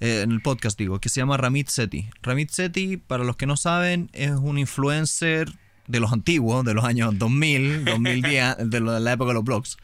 eh, 0.00 0.22
en 0.22 0.32
el 0.32 0.40
podcast 0.40 0.78
digo, 0.78 0.98
que 0.98 1.10
se 1.10 1.20
llama 1.20 1.36
Ramit 1.36 1.68
Sethi. 1.68 2.08
Ramit 2.22 2.48
Sethi, 2.48 2.96
para 2.96 3.22
los 3.22 3.36
que 3.36 3.44
no 3.44 3.58
saben, 3.58 4.08
es 4.14 4.30
un 4.30 4.56
influencer 4.56 5.58
de 5.88 6.00
los 6.00 6.12
antiguos, 6.12 6.64
de 6.64 6.74
los 6.74 6.84
años 6.84 7.18
2000, 7.18 7.84
2010, 7.84 8.56
de 8.70 8.80
la 8.80 9.12
época 9.12 9.28
de 9.28 9.34
los 9.34 9.44
blogs. 9.44 9.76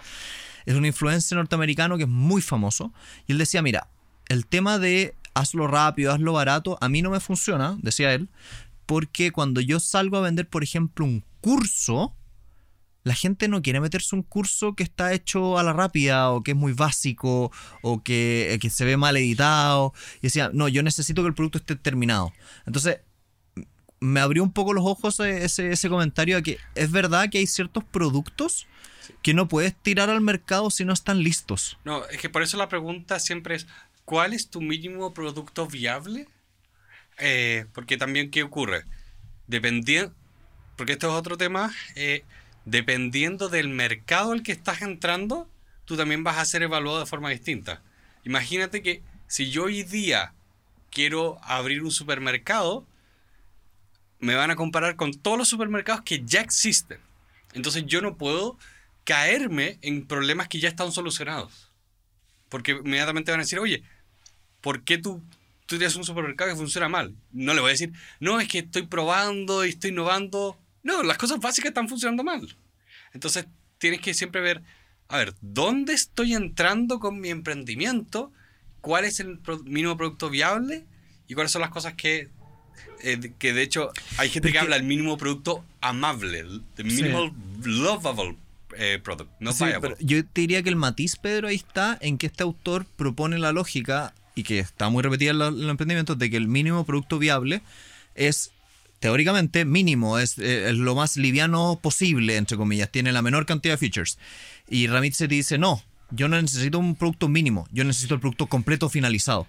Es 0.66 0.74
un 0.74 0.86
influencer 0.86 1.36
norteamericano 1.36 1.96
que 1.96 2.04
es 2.04 2.08
muy 2.08 2.40
famoso. 2.40 2.92
Y 3.26 3.32
él 3.32 3.38
decía, 3.38 3.62
mira, 3.62 3.88
el 4.28 4.46
tema 4.46 4.78
de 4.78 5.14
hazlo 5.34 5.66
rápido, 5.66 6.12
hazlo 6.12 6.32
barato, 6.32 6.78
a 6.80 6.88
mí 6.88 7.02
no 7.02 7.10
me 7.10 7.20
funciona, 7.20 7.76
decía 7.82 8.14
él, 8.14 8.28
porque 8.86 9.32
cuando 9.32 9.60
yo 9.60 9.80
salgo 9.80 10.16
a 10.16 10.20
vender, 10.20 10.48
por 10.48 10.62
ejemplo, 10.62 11.04
un 11.04 11.24
curso, 11.40 12.14
la 13.02 13.14
gente 13.14 13.48
no 13.48 13.60
quiere 13.60 13.80
meterse 13.80 14.14
un 14.14 14.22
curso 14.22 14.74
que 14.74 14.82
está 14.82 15.12
hecho 15.12 15.58
a 15.58 15.62
la 15.62 15.72
rápida 15.72 16.30
o 16.30 16.42
que 16.42 16.52
es 16.52 16.56
muy 16.56 16.72
básico 16.72 17.52
o 17.82 18.02
que, 18.02 18.58
que 18.62 18.70
se 18.70 18.84
ve 18.84 18.96
mal 18.96 19.16
editado. 19.16 19.92
Y 20.18 20.28
decía, 20.28 20.50
no, 20.54 20.68
yo 20.68 20.82
necesito 20.82 21.22
que 21.22 21.28
el 21.28 21.34
producto 21.34 21.58
esté 21.58 21.76
terminado. 21.76 22.32
Entonces, 22.64 23.00
me 24.04 24.20
abrió 24.20 24.42
un 24.42 24.52
poco 24.52 24.74
los 24.74 24.84
ojos 24.84 25.18
ese, 25.20 25.70
ese 25.70 25.88
comentario 25.88 26.36
de 26.36 26.42
que 26.42 26.58
es 26.74 26.90
verdad 26.90 27.30
que 27.30 27.38
hay 27.38 27.46
ciertos 27.46 27.84
productos 27.84 28.66
que 29.22 29.32
no 29.32 29.48
puedes 29.48 29.74
tirar 29.74 30.10
al 30.10 30.20
mercado 30.20 30.70
si 30.70 30.84
no 30.84 30.92
están 30.92 31.22
listos. 31.22 31.78
No, 31.84 32.04
es 32.06 32.18
que 32.18 32.28
por 32.28 32.42
eso 32.42 32.56
la 32.58 32.68
pregunta 32.68 33.18
siempre 33.18 33.54
es, 33.54 33.66
¿cuál 34.04 34.34
es 34.34 34.50
tu 34.50 34.60
mínimo 34.60 35.14
producto 35.14 35.66
viable? 35.66 36.28
Eh, 37.18 37.64
porque 37.72 37.96
también, 37.96 38.30
¿qué 38.30 38.42
ocurre? 38.42 38.84
Dependiendo, 39.46 40.14
porque 40.76 40.92
esto 40.92 41.08
es 41.08 41.14
otro 41.14 41.38
tema, 41.38 41.72
eh, 41.96 42.24
dependiendo 42.66 43.48
del 43.48 43.68
mercado 43.68 44.32
al 44.32 44.42
que 44.42 44.52
estás 44.52 44.82
entrando, 44.82 45.48
tú 45.86 45.96
también 45.96 46.24
vas 46.24 46.38
a 46.38 46.44
ser 46.44 46.62
evaluado 46.62 47.00
de 47.00 47.06
forma 47.06 47.30
distinta. 47.30 47.82
Imagínate 48.24 48.82
que 48.82 49.02
si 49.28 49.50
yo 49.50 49.64
hoy 49.64 49.82
día 49.82 50.34
quiero 50.90 51.38
abrir 51.42 51.82
un 51.82 51.90
supermercado, 51.90 52.86
me 54.24 54.34
van 54.34 54.50
a 54.50 54.56
comparar 54.56 54.96
con 54.96 55.12
todos 55.12 55.36
los 55.36 55.48
supermercados 55.48 56.02
que 56.02 56.22
ya 56.24 56.40
existen. 56.40 56.98
Entonces 57.52 57.84
yo 57.86 58.00
no 58.00 58.16
puedo 58.16 58.58
caerme 59.04 59.78
en 59.82 60.06
problemas 60.06 60.48
que 60.48 60.58
ya 60.60 60.68
están 60.68 60.92
solucionados. 60.92 61.70
Porque 62.48 62.72
inmediatamente 62.72 63.30
van 63.30 63.40
a 63.40 63.42
decir, 63.42 63.58
oye, 63.58 63.82
¿por 64.62 64.82
qué 64.82 64.96
tú, 64.96 65.22
tú 65.66 65.76
tienes 65.76 65.94
un 65.96 66.04
supermercado 66.04 66.50
que 66.50 66.56
funciona 66.56 66.88
mal? 66.88 67.14
No 67.32 67.52
le 67.52 67.60
voy 67.60 67.68
a 67.68 67.72
decir, 67.72 67.92
no, 68.18 68.40
es 68.40 68.48
que 68.48 68.60
estoy 68.60 68.86
probando 68.86 69.64
y 69.64 69.70
estoy 69.70 69.90
innovando. 69.90 70.58
No, 70.82 71.02
las 71.02 71.18
cosas 71.18 71.38
básicas 71.38 71.68
están 71.68 71.88
funcionando 71.88 72.24
mal. 72.24 72.56
Entonces 73.12 73.46
tienes 73.76 74.00
que 74.00 74.14
siempre 74.14 74.40
ver, 74.40 74.62
a 75.08 75.18
ver, 75.18 75.34
¿dónde 75.42 75.92
estoy 75.92 76.32
entrando 76.32 76.98
con 76.98 77.20
mi 77.20 77.28
emprendimiento? 77.28 78.32
¿Cuál 78.80 79.04
es 79.04 79.20
el 79.20 79.38
mínimo 79.64 79.98
producto 79.98 80.30
viable? 80.30 80.86
¿Y 81.28 81.34
cuáles 81.34 81.52
son 81.52 81.60
las 81.60 81.70
cosas 81.70 81.92
que 81.92 82.30
eh, 83.02 83.32
que 83.38 83.52
de 83.52 83.62
hecho 83.62 83.90
hay 84.16 84.30
gente 84.30 84.52
que, 84.52 84.58
habla 84.58 84.76
del 84.76 84.84
mínimo 84.84 85.16
producto 85.18 85.64
amable, 85.80 86.40
el 86.40 86.84
minimal 86.84 87.32
lovable 87.64 88.36
eh, 88.76 88.98
product, 89.02 89.30
no 89.40 89.52
yo 90.00 90.24
te 90.24 90.40
diría 90.40 90.62
que 90.62 90.68
el 90.68 90.76
matiz, 90.76 91.16
Pedro, 91.16 91.48
ahí 91.48 91.56
está 91.56 91.98
en 92.00 92.18
que 92.18 92.26
este 92.26 92.42
autor 92.42 92.86
propone 92.96 93.38
la 93.38 93.52
lógica 93.52 94.14
y 94.34 94.42
que 94.42 94.58
está 94.58 94.88
muy 94.88 95.02
repetida 95.02 95.30
en 95.30 95.38
los, 95.38 95.70
emprendimientos 95.70 96.18
de 96.18 96.30
que 96.30 96.36
el 96.36 96.48
mínimo 96.48 96.84
producto 96.84 97.18
viable 97.18 97.62
es 98.14 98.50
teóricamente 98.98 99.64
mínimo, 99.64 100.18
es, 100.18 100.38
eh, 100.38 100.70
es, 100.70 100.76
lo 100.76 100.94
más 100.94 101.16
liviano 101.16 101.78
posible, 101.80 102.36
entre 102.36 102.56
comillas, 102.56 102.90
tiene 102.90 103.12
la 103.12 103.22
menor 103.22 103.46
cantidad 103.46 103.74
de 103.74 103.78
features. 103.78 104.18
Y 104.68 104.86
Ramit 104.86 105.14
se 105.14 105.28
te 105.28 105.34
dice, 105.34 105.58
no, 105.58 105.82
yo 106.14 106.28
no 106.28 106.40
necesito 106.40 106.78
un 106.78 106.94
producto 106.94 107.28
mínimo, 107.28 107.68
yo 107.72 107.84
necesito 107.84 108.14
el 108.14 108.20
producto 108.20 108.46
completo 108.46 108.88
finalizado. 108.88 109.46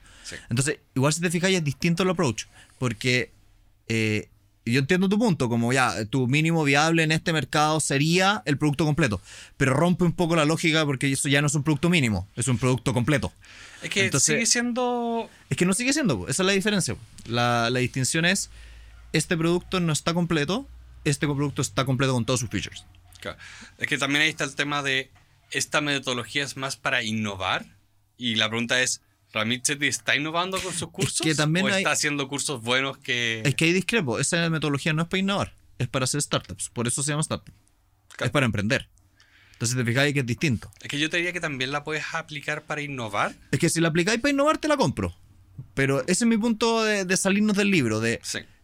Entonces, 0.49 0.79
igual 0.95 1.13
si 1.13 1.21
te 1.21 1.29
fijáis 1.29 1.57
es 1.57 1.63
distinto 1.63 2.03
el 2.03 2.09
approach, 2.09 2.45
porque 2.79 3.31
eh, 3.87 4.29
yo 4.65 4.79
entiendo 4.79 5.07
tu 5.07 5.19
punto, 5.19 5.47
como 5.47 5.71
ya, 5.73 6.05
tu 6.05 6.27
mínimo 6.27 6.63
viable 6.63 7.03
en 7.03 7.11
este 7.11 7.31
mercado 7.33 7.79
sería 7.79 8.41
el 8.45 8.57
producto 8.57 8.85
completo, 8.85 9.21
pero 9.57 9.73
rompe 9.73 10.03
un 10.03 10.13
poco 10.13 10.35
la 10.35 10.45
lógica 10.45 10.85
porque 10.85 11.11
eso 11.11 11.29
ya 11.29 11.41
no 11.41 11.47
es 11.47 11.55
un 11.55 11.63
producto 11.63 11.89
mínimo, 11.89 12.27
es 12.35 12.47
un 12.47 12.57
producto 12.57 12.93
completo. 12.93 13.31
Es 13.83 13.89
que 13.89 14.11
sigue 14.19 14.45
siendo... 14.47 15.29
Es 15.49 15.57
que 15.57 15.65
no 15.65 15.73
sigue 15.73 15.93
siendo, 15.93 16.27
esa 16.27 16.41
es 16.41 16.47
la 16.47 16.53
diferencia. 16.53 16.95
La, 17.27 17.69
la 17.69 17.79
distinción 17.79 18.25
es, 18.25 18.49
este 19.13 19.37
producto 19.37 19.79
no 19.79 19.93
está 19.93 20.13
completo, 20.15 20.67
este 21.03 21.27
producto 21.27 21.61
está 21.61 21.85
completo 21.85 22.13
con 22.13 22.25
todos 22.25 22.39
sus 22.39 22.49
features. 22.49 22.85
Es 23.77 23.87
que 23.87 23.97
también 23.97 24.21
ahí 24.21 24.29
está 24.29 24.43
el 24.43 24.55
tema 24.55 24.83
de, 24.83 25.09
esta 25.51 25.81
metodología 25.81 26.43
es 26.43 26.57
más 26.57 26.77
para 26.77 27.03
innovar 27.03 27.65
y 28.17 28.35
la 28.35 28.47
pregunta 28.49 28.81
es, 28.81 29.01
¿Ramit 29.33 29.69
está 29.69 30.15
innovando 30.15 30.61
con 30.61 30.73
sus 30.73 30.89
cursos? 30.89 31.21
que 31.21 31.35
también 31.35 31.65
¿O 31.65 31.69
está 31.69 31.91
haciendo 31.91 32.27
cursos 32.27 32.61
buenos 32.61 32.97
que.? 32.97 33.41
Es 33.43 33.55
que 33.55 33.65
hay 33.65 33.73
discrepo. 33.73 34.19
Esa 34.19 34.49
metodología 34.49 34.93
no 34.93 35.01
es 35.01 35.07
para 35.09 35.19
innovar, 35.19 35.53
es 35.77 35.87
para 35.89 36.05
hacer 36.05 36.21
startups. 36.21 36.69
Por 36.69 36.87
eso 36.87 37.03
se 37.03 37.11
llama 37.11 37.21
startup. 37.21 37.53
Es 38.19 38.29
para 38.29 38.45
emprender. 38.45 38.87
Entonces, 39.53 39.77
te 39.77 39.85
fijáis 39.85 40.13
que 40.13 40.19
es 40.19 40.25
distinto. 40.25 40.69
Es 40.81 40.89
que 40.89 40.99
yo 40.99 41.09
te 41.09 41.17
diría 41.17 41.31
que 41.31 41.39
también 41.39 41.71
la 41.71 41.83
puedes 41.83 42.03
aplicar 42.13 42.63
para 42.63 42.81
innovar. 42.81 43.33
Es 43.51 43.59
que 43.59 43.69
si 43.69 43.79
la 43.79 43.87
aplicáis 43.87 44.19
para 44.19 44.31
innovar, 44.31 44.57
te 44.57 44.67
la 44.67 44.75
compro. 44.75 45.15
Pero 45.73 46.01
ese 46.01 46.25
es 46.25 46.25
mi 46.25 46.37
punto 46.37 46.83
de, 46.83 47.17
salirnos 47.17 47.55
del 47.55 47.71
libro. 47.71 48.01
De 48.01 48.21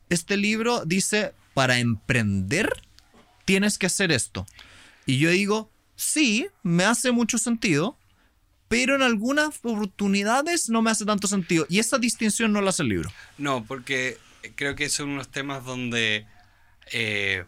Este 0.09 0.35
libro 0.35 0.83
dice: 0.85 1.33
para 1.53 1.79
emprender, 1.79 2.69
tienes 3.45 3.77
que 3.77 3.85
hacer 3.85 4.11
esto. 4.11 4.45
Y 5.05 5.17
yo 5.17 5.29
digo: 5.29 5.71
sí, 5.95 6.47
me 6.63 6.83
hace 6.83 7.11
mucho 7.11 7.37
sentido 7.37 7.97
pero 8.71 8.95
en 8.95 9.01
algunas 9.01 9.57
oportunidades 9.57 10.69
no 10.69 10.81
me 10.81 10.91
hace 10.91 11.03
tanto 11.03 11.27
sentido. 11.27 11.65
Y 11.67 11.79
esa 11.79 11.97
distinción 11.97 12.53
no 12.53 12.61
la 12.61 12.69
hace 12.69 12.83
el 12.83 12.87
libro. 12.87 13.11
No, 13.37 13.65
porque 13.65 14.17
creo 14.55 14.77
que 14.77 14.87
son 14.87 15.09
unos 15.09 15.29
temas 15.29 15.65
donde, 15.65 16.25
eh, 16.93 17.43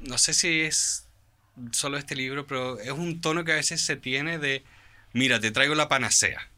no 0.00 0.18
sé 0.18 0.34
si 0.34 0.62
es 0.62 1.06
solo 1.70 1.98
este 1.98 2.16
libro, 2.16 2.48
pero 2.48 2.80
es 2.80 2.90
un 2.90 3.20
tono 3.20 3.44
que 3.44 3.52
a 3.52 3.54
veces 3.54 3.80
se 3.80 3.94
tiene 3.94 4.38
de, 4.38 4.64
mira, 5.12 5.38
te 5.38 5.52
traigo 5.52 5.76
la 5.76 5.88
panacea. 5.88 6.50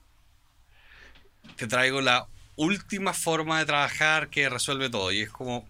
Te 1.56 1.66
traigo 1.66 2.00
la 2.00 2.26
última 2.56 3.12
forma 3.12 3.58
de 3.58 3.66
trabajar 3.66 4.30
que 4.30 4.48
resuelve 4.48 4.88
todo. 4.88 5.12
Y 5.12 5.20
es 5.20 5.30
como, 5.30 5.68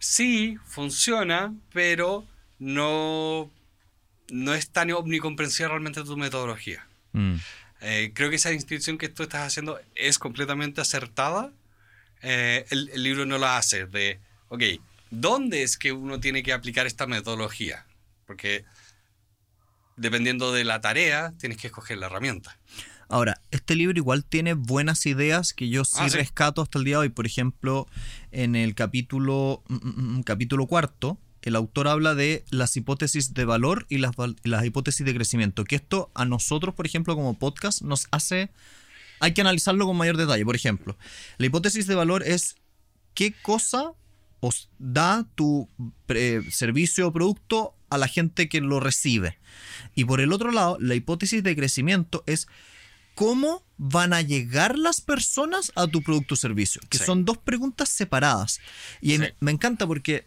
sí, 0.00 0.58
funciona, 0.66 1.54
pero 1.72 2.26
no, 2.58 3.48
no 4.30 4.54
es 4.54 4.70
tan 4.70 4.90
omnicomprensiva 4.90 5.68
realmente 5.68 6.02
tu 6.02 6.16
metodología. 6.16 6.86
Mm. 7.12 7.36
Eh, 7.80 8.12
creo 8.14 8.30
que 8.30 8.36
esa 8.36 8.50
distinción 8.50 8.98
que 8.98 9.08
tú 9.08 9.22
estás 9.22 9.46
haciendo 9.46 9.78
es 9.94 10.18
completamente 10.18 10.80
acertada. 10.80 11.52
Eh, 12.22 12.64
el, 12.70 13.02
libro 13.02 13.26
no 13.26 13.38
la 13.38 13.58
hace 13.58 13.86
de, 13.86 14.20
ok, 14.48 14.62
¿dónde 15.10 15.62
es 15.62 15.76
que 15.76 15.92
uno 15.92 16.18
tiene 16.18 16.42
que 16.42 16.52
aplicar 16.52 16.86
esta 16.86 17.06
metodología? 17.06 17.86
Porque 18.26 18.64
dependiendo 19.96 20.52
de 20.52 20.64
la 20.64 20.80
tarea, 20.80 21.34
tienes 21.38 21.58
que 21.58 21.68
escoger 21.68 21.98
la 21.98 22.06
herramienta. 22.06 22.58
Ahora, 23.08 23.40
este 23.50 23.76
libro 23.76 23.96
igual 23.96 24.24
tiene 24.24 24.54
buenas 24.54 25.06
ideas 25.06 25.52
que 25.52 25.68
yo 25.68 25.84
sí, 25.84 25.96
ah, 25.98 26.08
rescato 26.08 26.60
hasta 26.60 26.78
el 26.78 26.84
día 26.84 26.96
de 26.96 27.02
hoy. 27.02 27.08
Por 27.10 27.26
ejemplo, 27.26 27.86
en 28.32 28.56
el 28.56 28.74
capítulo, 28.74 29.62
mm, 29.68 30.18
mm, 30.18 30.22
capítulo 30.24 30.66
cuarto, 30.66 31.18
el 31.46 31.54
autor 31.54 31.86
habla 31.86 32.16
de 32.16 32.44
las 32.50 32.76
hipótesis 32.76 33.32
de 33.32 33.44
valor 33.44 33.86
y 33.88 33.98
las, 33.98 34.12
las 34.42 34.64
hipótesis 34.64 35.06
de 35.06 35.14
crecimiento, 35.14 35.62
que 35.62 35.76
esto 35.76 36.10
a 36.14 36.24
nosotros, 36.24 36.74
por 36.74 36.86
ejemplo, 36.86 37.14
como 37.14 37.38
podcast, 37.38 37.82
nos 37.82 38.08
hace... 38.10 38.50
Hay 39.20 39.32
que 39.32 39.42
analizarlo 39.42 39.86
con 39.86 39.96
mayor 39.96 40.16
detalle. 40.16 40.44
Por 40.44 40.56
ejemplo, 40.56 40.98
la 41.38 41.46
hipótesis 41.46 41.86
de 41.86 41.94
valor 41.94 42.24
es 42.24 42.56
qué 43.14 43.32
cosa 43.32 43.92
os 44.40 44.68
da 44.78 45.24
tu 45.36 45.70
servicio 46.50 47.06
o 47.06 47.12
producto 47.12 47.76
a 47.90 47.96
la 47.96 48.08
gente 48.08 48.48
que 48.48 48.60
lo 48.60 48.80
recibe. 48.80 49.38
Y 49.94 50.04
por 50.04 50.20
el 50.20 50.32
otro 50.32 50.50
lado, 50.50 50.76
la 50.80 50.96
hipótesis 50.96 51.44
de 51.44 51.54
crecimiento 51.54 52.24
es 52.26 52.48
cómo 53.14 53.64
van 53.78 54.12
a 54.12 54.20
llegar 54.20 54.76
las 54.76 55.00
personas 55.00 55.70
a 55.76 55.86
tu 55.86 56.02
producto 56.02 56.34
o 56.34 56.36
servicio, 56.36 56.82
que 56.90 56.98
son 56.98 57.24
dos 57.24 57.38
preguntas 57.38 57.88
separadas. 57.88 58.60
Y 59.00 59.18
me 59.40 59.52
encanta 59.52 59.86
porque 59.86 60.24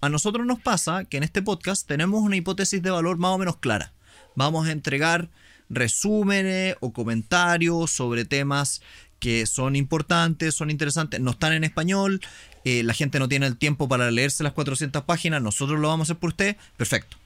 a 0.00 0.08
nosotros 0.08 0.46
nos 0.46 0.60
pasa 0.60 1.04
que 1.04 1.16
en 1.16 1.22
este 1.22 1.42
podcast 1.42 1.86
tenemos 1.86 2.22
una 2.22 2.36
hipótesis 2.36 2.82
de 2.82 2.90
valor 2.90 3.16
más 3.18 3.32
o 3.32 3.38
menos 3.38 3.56
clara. 3.56 3.92
Vamos 4.34 4.68
a 4.68 4.72
entregar 4.72 5.30
resúmenes 5.68 6.76
o 6.80 6.92
comentarios 6.92 7.90
sobre 7.90 8.24
temas 8.24 8.82
que 9.18 9.46
son 9.46 9.76
importantes, 9.76 10.54
son 10.54 10.70
interesantes, 10.70 11.20
no 11.20 11.30
están 11.32 11.54
en 11.54 11.64
español, 11.64 12.20
eh, 12.64 12.82
la 12.82 12.92
gente 12.92 13.18
no 13.18 13.28
tiene 13.28 13.46
el 13.46 13.56
tiempo 13.56 13.88
para 13.88 14.10
leerse 14.10 14.44
las 14.44 14.52
400 14.52 15.04
páginas, 15.04 15.40
nosotros 15.42 15.80
lo 15.80 15.88
vamos 15.88 16.04
a 16.04 16.12
hacer 16.12 16.20
por 16.20 16.30
usted, 16.30 16.56
perfecto. 16.76 17.16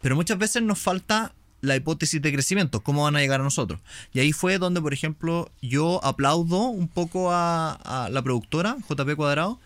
Pero 0.00 0.14
muchas 0.14 0.38
veces 0.38 0.62
nos 0.62 0.78
falta 0.78 1.34
la 1.60 1.76
hipótesis 1.76 2.22
de 2.22 2.32
crecimiento, 2.32 2.80
cómo 2.80 3.02
van 3.02 3.16
a 3.16 3.20
llegar 3.20 3.40
a 3.40 3.44
nosotros. 3.44 3.80
Y 4.14 4.20
ahí 4.20 4.32
fue 4.32 4.58
donde, 4.58 4.80
por 4.80 4.94
ejemplo, 4.94 5.50
yo 5.60 6.02
aplaudo 6.04 6.68
un 6.68 6.88
poco 6.88 7.32
a, 7.32 7.72
a 7.72 8.08
la 8.08 8.22
productora, 8.22 8.76
JP 8.88 9.16
Cuadrado, 9.16 9.60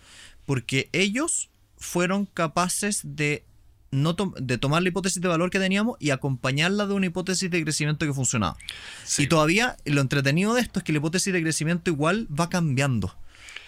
porque 0.45 0.89
ellos 0.91 1.49
fueron 1.85 2.25
capaces 2.25 3.01
de, 3.03 3.45
no 3.91 4.13
de 4.13 4.57
tomar 4.57 4.81
la 4.81 4.89
hipótesis 4.89 5.21
de 5.21 5.27
valor 5.27 5.49
que 5.49 5.59
teníamos 5.59 5.97
y 5.99 6.09
acompañarla 6.09 6.87
de 6.87 6.93
una 6.93 7.05
hipótesis 7.05 7.49
de 7.49 7.63
crecimiento 7.63 8.05
que 8.05 8.13
funcionaba. 8.13 8.57
Y 9.17 9.27
todavía 9.27 9.77
lo 9.85 10.01
entretenido 10.01 10.53
de 10.53 10.61
esto 10.61 10.79
es 10.79 10.83
que 10.83 10.91
la 10.91 10.97
hipótesis 10.97 11.31
de 11.31 11.41
crecimiento 11.41 11.89
igual 11.89 12.27
va 12.37 12.49
cambiando. 12.49 13.15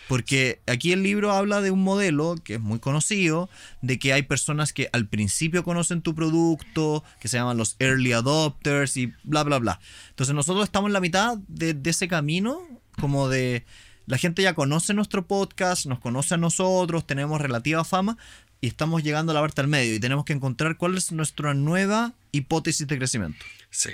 Porque 0.07 0.61
aquí 0.67 0.93
el 0.93 1.03
libro 1.03 1.33
habla 1.33 1.61
de 1.61 1.69
un 1.69 1.83
modelo 1.83 2.35
que 2.41 2.55
es 2.55 2.61
muy 2.61 2.79
conocido, 2.79 3.49
de 3.81 3.99
que 3.99 4.13
hay 4.13 4.23
personas 4.23 4.71
que 4.71 4.89
al 4.93 5.07
principio 5.07 5.65
conocen 5.65 6.01
tu 6.01 6.15
producto, 6.15 7.03
que 7.19 7.27
se 7.27 7.37
llaman 7.37 7.57
los 7.57 7.75
early 7.79 8.13
adopters 8.13 8.95
y 8.95 9.13
bla, 9.23 9.43
bla, 9.43 9.59
bla. 9.59 9.79
Entonces 10.09 10.33
nosotros 10.33 10.63
estamos 10.63 10.89
en 10.89 10.93
la 10.93 11.01
mitad 11.01 11.37
de, 11.49 11.73
de 11.73 11.89
ese 11.89 12.07
camino, 12.07 12.61
como 12.99 13.27
de 13.27 13.65
la 14.07 14.17
gente 14.17 14.41
ya 14.41 14.55
conoce 14.55 14.93
nuestro 14.93 15.27
podcast, 15.27 15.85
nos 15.85 15.99
conoce 15.99 16.33
a 16.33 16.37
nosotros, 16.37 17.05
tenemos 17.05 17.39
relativa 17.41 17.83
fama 17.83 18.17
y 18.61 18.67
estamos 18.67 19.03
llegando 19.03 19.33
a 19.33 19.35
la 19.35 19.41
parte 19.41 19.61
al 19.61 19.67
medio 19.67 19.93
y 19.93 19.99
tenemos 19.99 20.23
que 20.23 20.33
encontrar 20.33 20.77
cuál 20.77 20.97
es 20.97 21.11
nuestra 21.11 21.53
nueva 21.53 22.13
hipótesis 22.31 22.87
de 22.87 22.97
crecimiento. 22.97 23.45
Sí, 23.69 23.91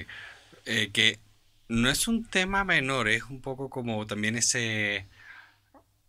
eh, 0.66 0.92
que 0.94 1.20
no 1.68 1.90
es 1.90 2.08
un 2.08 2.26
tema 2.26 2.64
menor, 2.64 3.10
es 3.10 3.24
un 3.24 3.42
poco 3.42 3.70
como 3.70 4.06
también 4.06 4.36
ese... 4.36 5.08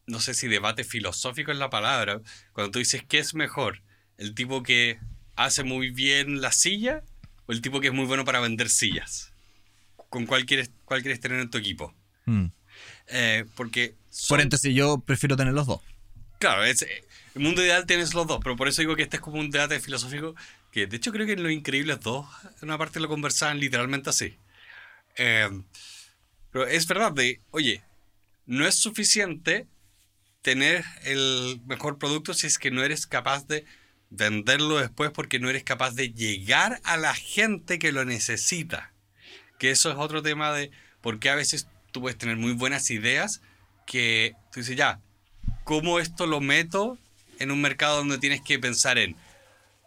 no 0.06 0.20
sé 0.20 0.34
si 0.34 0.48
debate 0.48 0.84
filosófico 0.84 1.50
es 1.50 1.58
la 1.58 1.70
palabra, 1.70 2.20
cuando 2.52 2.72
tú 2.72 2.80
dices 2.80 3.02
qué 3.08 3.18
es 3.18 3.34
mejor, 3.34 3.80
el 4.18 4.34
tipo 4.34 4.62
que 4.62 4.98
hace 5.34 5.64
muy 5.64 5.90
bien 5.90 6.42
la 6.42 6.52
silla 6.52 7.02
o 7.46 7.52
el 7.52 7.62
tipo 7.62 7.80
que 7.80 7.88
es 7.88 7.94
muy 7.94 8.04
bueno 8.04 8.26
para 8.26 8.40
vender 8.40 8.68
sillas. 8.68 9.32
¿Con 10.10 10.26
cuál 10.26 10.44
quieres, 10.44 10.70
cuál 10.84 11.00
quieres 11.00 11.20
tener 11.20 11.40
en 11.40 11.50
tu 11.50 11.56
equipo? 11.56 11.94
Mm. 12.26 12.48
Eh, 13.08 13.44
porque... 13.54 13.94
Por 14.28 14.40
entonces 14.40 14.74
yo 14.74 14.98
prefiero 14.98 15.36
tener 15.36 15.54
los 15.54 15.66
dos. 15.66 15.80
Claro, 16.38 16.64
es, 16.64 16.82
el 16.82 17.42
mundo 17.42 17.62
ideal 17.62 17.86
tienes 17.86 18.14
los 18.14 18.26
dos, 18.26 18.40
pero 18.42 18.56
por 18.56 18.68
eso 18.68 18.82
digo 18.82 18.96
que 18.96 19.02
este 19.02 19.16
es 19.16 19.22
como 19.22 19.38
un 19.40 19.50
debate 19.50 19.80
filosófico 19.80 20.34
que 20.74 20.88
de 20.88 20.96
hecho 20.96 21.12
creo 21.12 21.24
que 21.24 21.34
en 21.34 21.42
Los 21.44 21.52
Increíbles 21.52 22.00
dos, 22.00 22.26
en 22.60 22.68
una 22.68 22.78
parte 22.78 22.98
lo 22.98 23.08
conversaban 23.08 23.60
literalmente 23.60 24.10
así. 24.10 24.36
Eh, 25.16 25.48
pero 26.50 26.66
es 26.66 26.86
verdad 26.88 27.12
de, 27.12 27.40
oye, 27.52 27.84
no 28.46 28.66
es 28.66 28.74
suficiente 28.74 29.68
tener 30.42 30.84
el 31.04 31.60
mejor 31.66 31.98
producto 31.98 32.34
si 32.34 32.48
es 32.48 32.58
que 32.58 32.72
no 32.72 32.82
eres 32.82 33.06
capaz 33.06 33.46
de 33.46 33.64
venderlo 34.10 34.78
después 34.78 35.12
porque 35.12 35.38
no 35.38 35.48
eres 35.48 35.62
capaz 35.62 35.92
de 35.92 36.12
llegar 36.12 36.80
a 36.82 36.96
la 36.96 37.14
gente 37.14 37.78
que 37.78 37.92
lo 37.92 38.04
necesita. 38.04 38.92
Que 39.58 39.70
eso 39.70 39.90
es 39.90 39.96
otro 39.96 40.22
tema 40.22 40.52
de 40.52 40.72
por 41.00 41.20
qué 41.20 41.30
a 41.30 41.36
veces 41.36 41.68
tú 41.94 42.00
puedes 42.00 42.18
tener 42.18 42.36
muy 42.36 42.52
buenas 42.54 42.90
ideas 42.90 43.40
que 43.86 44.34
tú 44.52 44.58
dices, 44.58 44.76
ya, 44.76 44.98
¿cómo 45.62 46.00
esto 46.00 46.26
lo 46.26 46.40
meto 46.40 46.98
en 47.38 47.52
un 47.52 47.60
mercado 47.60 47.98
donde 47.98 48.18
tienes 48.18 48.40
que 48.40 48.58
pensar 48.58 48.98
en 48.98 49.14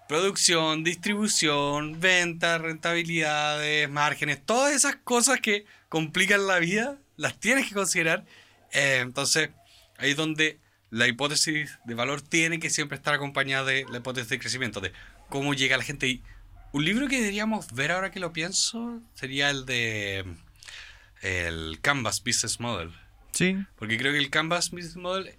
producción, 0.07 0.85
distribución, 0.85 1.99
venta, 1.99 2.59
rentabilidades, 2.59 3.89
márgenes, 3.89 4.41
todas 4.41 4.73
esas 4.73 4.95
cosas 4.95 5.41
que 5.41 5.65
complican 5.89 6.47
la 6.47 6.59
vida, 6.59 6.97
las 7.17 7.37
tienes 7.41 7.67
que 7.67 7.73
considerar. 7.73 8.23
Eh, 8.71 8.99
entonces, 9.01 9.49
ahí 9.97 10.11
es 10.11 10.15
donde 10.15 10.59
la 10.89 11.09
hipótesis 11.09 11.77
de 11.83 11.93
valor 11.93 12.21
tiene 12.21 12.61
que 12.61 12.69
siempre 12.69 12.95
estar 12.95 13.13
acompañada 13.15 13.65
de 13.65 13.85
la 13.91 13.97
hipótesis 13.97 14.29
de 14.29 14.39
crecimiento, 14.39 14.79
de 14.79 14.93
cómo 15.27 15.53
llega 15.53 15.75
la 15.75 15.83
gente. 15.83 16.07
Y 16.07 16.23
un 16.71 16.85
libro 16.85 17.09
que 17.09 17.17
deberíamos 17.17 17.73
ver 17.73 17.91
ahora 17.91 18.11
que 18.11 18.21
lo 18.21 18.31
pienso 18.31 19.01
sería 19.13 19.49
el 19.49 19.65
de 19.65 20.23
el 21.21 21.79
Canvas 21.81 22.23
Business 22.23 22.59
Model. 22.59 22.91
Sí. 23.31 23.57
Porque 23.77 23.97
creo 23.97 24.13
que 24.13 24.19
el 24.19 24.29
Canvas 24.29 24.71
Business 24.71 24.95
Model 24.95 25.35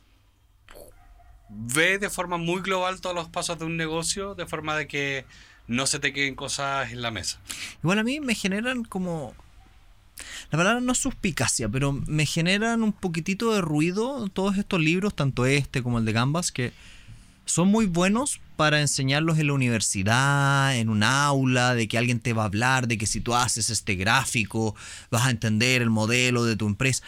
ve 1.48 1.98
de 1.98 2.10
forma 2.10 2.36
muy 2.36 2.60
global 2.60 3.00
todos 3.00 3.16
los 3.16 3.28
pasos 3.28 3.58
de 3.58 3.64
un 3.64 3.76
negocio, 3.76 4.34
de 4.34 4.46
forma 4.46 4.76
de 4.76 4.86
que 4.86 5.24
no 5.66 5.86
se 5.86 5.98
te 5.98 6.12
queden 6.12 6.34
cosas 6.34 6.92
en 6.92 7.02
la 7.02 7.10
mesa. 7.10 7.40
Igual 7.82 7.98
a 7.98 8.04
mí 8.04 8.20
me 8.20 8.34
generan 8.34 8.84
como... 8.84 9.34
La 10.50 10.58
palabra 10.58 10.80
no 10.80 10.92
es 10.92 10.98
suspicacia, 10.98 11.68
pero 11.68 11.92
me 11.92 12.26
generan 12.26 12.82
un 12.82 12.92
poquitito 12.92 13.52
de 13.52 13.60
ruido 13.60 14.28
todos 14.28 14.58
estos 14.58 14.80
libros, 14.80 15.14
tanto 15.14 15.46
este 15.46 15.82
como 15.82 15.98
el 15.98 16.04
de 16.04 16.12
Gambas, 16.12 16.50
que 16.50 16.72
son 17.48 17.68
muy 17.68 17.86
buenos 17.86 18.40
para 18.56 18.80
enseñarlos 18.80 19.38
en 19.38 19.48
la 19.48 19.52
universidad, 19.52 20.76
en 20.76 20.88
un 20.88 21.02
aula, 21.02 21.74
de 21.74 21.88
que 21.88 21.98
alguien 21.98 22.20
te 22.20 22.32
va 22.32 22.42
a 22.42 22.46
hablar, 22.46 22.88
de 22.88 22.98
que 22.98 23.06
si 23.06 23.20
tú 23.20 23.34
haces 23.34 23.70
este 23.70 23.94
gráfico 23.94 24.74
vas 25.10 25.26
a 25.26 25.30
entender 25.30 25.82
el 25.82 25.90
modelo 25.90 26.44
de 26.44 26.56
tu 26.56 26.66
empresa. 26.66 27.02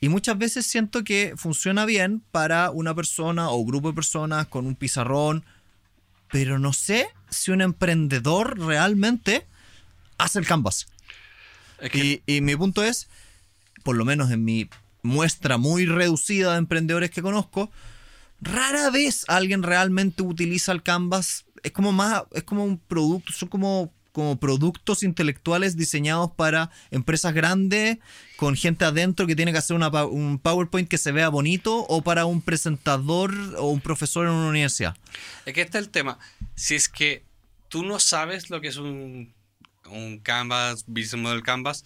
Y 0.00 0.08
muchas 0.08 0.38
veces 0.38 0.66
siento 0.66 1.04
que 1.04 1.34
funciona 1.36 1.84
bien 1.84 2.22
para 2.30 2.70
una 2.70 2.94
persona 2.94 3.50
o 3.50 3.64
grupo 3.64 3.88
de 3.88 3.94
personas 3.94 4.46
con 4.46 4.66
un 4.66 4.74
pizarrón, 4.74 5.44
pero 6.30 6.58
no 6.58 6.72
sé 6.72 7.08
si 7.30 7.50
un 7.50 7.60
emprendedor 7.60 8.58
realmente 8.58 9.46
hace 10.18 10.38
el 10.38 10.46
canvas. 10.46 10.86
y, 11.92 12.22
y 12.26 12.40
mi 12.40 12.56
punto 12.56 12.82
es, 12.82 13.08
por 13.82 13.96
lo 13.96 14.04
menos 14.04 14.30
en 14.30 14.44
mi 14.44 14.68
muestra 15.02 15.58
muy 15.58 15.86
reducida 15.86 16.52
de 16.52 16.58
emprendedores 16.58 17.10
que 17.10 17.22
conozco, 17.22 17.70
rara 18.40 18.90
vez 18.90 19.24
alguien 19.28 19.62
realmente 19.62 20.22
utiliza 20.22 20.72
el 20.72 20.82
canvas. 20.82 21.44
Es 21.62 21.72
como 21.72 21.92
más, 21.92 22.22
es 22.32 22.44
como 22.44 22.64
un 22.64 22.78
producto, 22.78 23.32
son 23.32 23.48
como 23.48 23.92
como 24.18 24.40
productos 24.40 25.04
intelectuales 25.04 25.76
diseñados 25.76 26.32
para 26.32 26.70
empresas 26.90 27.32
grandes 27.34 27.98
con 28.36 28.56
gente 28.56 28.84
adentro 28.84 29.28
que 29.28 29.36
tiene 29.36 29.52
que 29.52 29.58
hacer 29.58 29.76
un 29.76 30.40
PowerPoint 30.40 30.88
que 30.88 30.98
se 30.98 31.12
vea 31.12 31.28
bonito 31.28 31.86
o 31.88 32.02
para 32.02 32.24
un 32.24 32.42
presentador 32.42 33.32
o 33.58 33.70
un 33.70 33.80
profesor 33.80 34.26
en 34.26 34.32
una 34.32 34.48
universidad. 34.48 34.96
Es 35.46 35.54
que 35.54 35.60
este 35.60 35.78
es 35.78 35.84
el 35.84 35.90
tema. 35.90 36.18
Si 36.56 36.74
es 36.74 36.88
que 36.88 37.22
tú 37.68 37.84
no 37.84 38.00
sabes 38.00 38.50
lo 38.50 38.60
que 38.60 38.66
es 38.66 38.76
un, 38.76 39.32
un 39.88 40.18
Canvas, 40.18 40.84
Business 40.88 41.22
Model 41.22 41.44
Canvas, 41.44 41.84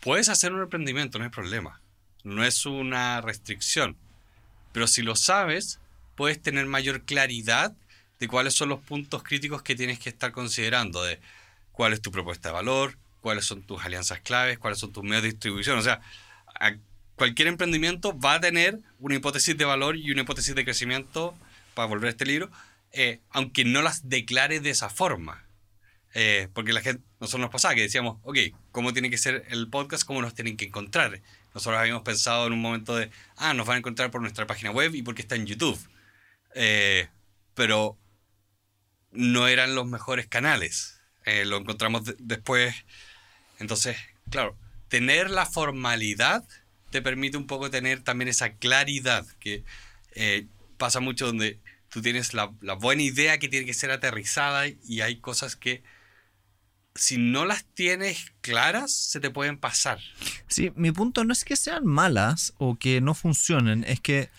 puedes 0.00 0.28
hacer 0.28 0.52
un 0.52 0.60
emprendimiento, 0.60 1.18
no 1.18 1.24
hay 1.24 1.30
problema. 1.30 1.80
No 2.24 2.44
es 2.44 2.66
una 2.66 3.22
restricción. 3.22 3.96
Pero 4.78 4.86
si 4.86 5.02
lo 5.02 5.16
sabes, 5.16 5.80
puedes 6.14 6.40
tener 6.40 6.64
mayor 6.66 7.02
claridad 7.02 7.74
de 8.20 8.28
cuáles 8.28 8.54
son 8.54 8.68
los 8.68 8.78
puntos 8.78 9.24
críticos 9.24 9.60
que 9.60 9.74
tienes 9.74 9.98
que 9.98 10.08
estar 10.08 10.30
considerando. 10.30 11.02
De, 11.02 11.18
cuál 11.72 11.92
es 11.94 12.00
tu 12.00 12.12
propuesta 12.12 12.50
de 12.50 12.52
valor, 12.52 12.96
cuáles 13.20 13.44
son 13.44 13.62
tus 13.62 13.84
alianzas 13.84 14.20
claves, 14.20 14.56
cuáles 14.56 14.78
son 14.78 14.92
tus 14.92 15.02
medios 15.02 15.22
de 15.22 15.30
distribución. 15.30 15.78
O 15.78 15.82
sea, 15.82 16.00
cualquier 17.16 17.48
emprendimiento 17.48 18.16
va 18.16 18.34
a 18.34 18.40
tener 18.40 18.78
una 19.00 19.16
hipótesis 19.16 19.58
de 19.58 19.64
valor 19.64 19.96
y 19.96 20.12
una 20.12 20.20
hipótesis 20.20 20.54
de 20.54 20.64
crecimiento, 20.64 21.36
para 21.74 21.88
volver 21.88 22.06
a 22.06 22.10
este 22.10 22.24
libro, 22.24 22.48
eh, 22.92 23.18
aunque 23.30 23.64
no 23.64 23.82
las 23.82 24.08
declare 24.08 24.60
de 24.60 24.70
esa 24.70 24.90
forma. 24.90 25.42
Eh, 26.14 26.46
porque 26.52 26.72
la 26.72 26.82
gente, 26.82 27.02
nosotros 27.18 27.40
nos 27.40 27.50
pasaba 27.50 27.74
que 27.74 27.80
decíamos, 27.80 28.18
ok, 28.22 28.38
¿cómo 28.70 28.92
tiene 28.92 29.10
que 29.10 29.18
ser 29.18 29.44
el 29.48 29.68
podcast? 29.70 30.04
¿Cómo 30.04 30.22
nos 30.22 30.34
tienen 30.34 30.56
que 30.56 30.66
encontrar? 30.66 31.20
Nosotros 31.54 31.80
habíamos 31.80 32.02
pensado 32.02 32.46
en 32.46 32.52
un 32.52 32.60
momento 32.60 32.96
de, 32.96 33.10
ah, 33.36 33.54
nos 33.54 33.66
van 33.66 33.76
a 33.76 33.78
encontrar 33.78 34.10
por 34.10 34.20
nuestra 34.20 34.46
página 34.46 34.70
web 34.70 34.94
y 34.94 35.02
porque 35.02 35.22
está 35.22 35.34
en 35.34 35.46
YouTube. 35.46 35.78
Eh, 36.54 37.08
pero 37.54 37.96
no 39.10 39.48
eran 39.48 39.74
los 39.74 39.86
mejores 39.86 40.26
canales. 40.26 41.00
Eh, 41.24 41.44
lo 41.44 41.58
encontramos 41.58 42.02
después. 42.18 42.74
Entonces, 43.58 43.96
claro, 44.30 44.56
tener 44.88 45.30
la 45.30 45.46
formalidad 45.46 46.44
te 46.90 47.02
permite 47.02 47.36
un 47.36 47.46
poco 47.46 47.70
tener 47.70 48.02
también 48.02 48.28
esa 48.28 48.54
claridad 48.54 49.26
que 49.40 49.64
eh, 50.12 50.46
pasa 50.78 51.00
mucho 51.00 51.26
donde 51.26 51.58
tú 51.90 52.02
tienes 52.02 52.34
la, 52.34 52.46
buena 52.78 53.02
idea 53.02 53.38
que 53.38 53.48
tiene 53.48 53.66
que 53.66 53.74
ser 53.74 53.90
aterrizada 53.90 54.66
y 54.66 55.00
hay 55.00 55.16
cosas 55.16 55.56
que 55.56 55.82
si 56.98 57.16
no 57.16 57.44
las 57.44 57.64
tienes 57.64 58.32
claras 58.40 58.92
se 58.92 59.20
te 59.20 59.30
pueden 59.30 59.56
pasar. 59.56 60.00
Sí, 60.48 60.72
mi 60.74 60.90
punto 60.90 61.24
no 61.24 61.32
es 61.32 61.44
que 61.44 61.56
sean 61.56 61.86
malas 61.86 62.54
o 62.58 62.76
que 62.76 63.00
no 63.00 63.14
funcionen, 63.14 63.84
es 63.84 64.00
que 64.00 64.30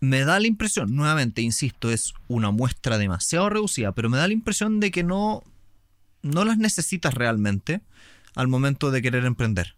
me 0.00 0.24
da 0.24 0.38
la 0.38 0.46
impresión, 0.46 0.94
nuevamente, 0.94 1.42
insisto, 1.42 1.90
es 1.90 2.12
una 2.28 2.50
muestra 2.50 2.98
demasiado 2.98 3.48
reducida, 3.48 3.92
pero 3.92 4.10
me 4.10 4.18
da 4.18 4.26
la 4.26 4.32
impresión 4.32 4.80
de 4.80 4.90
que 4.90 5.02
no, 5.02 5.42
no 6.22 6.44
las 6.44 6.58
necesitas 6.58 7.14
realmente 7.14 7.80
al 8.34 8.48
momento 8.48 8.90
de 8.90 9.00
querer 9.00 9.24
emprender. 9.24 9.74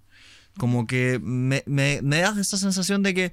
Como 0.57 0.87
que 0.87 1.21
me, 1.23 1.63
me, 1.67 2.01
da 2.01 2.41
esa 2.41 2.57
sensación 2.57 3.03
de 3.03 3.15
que 3.15 3.33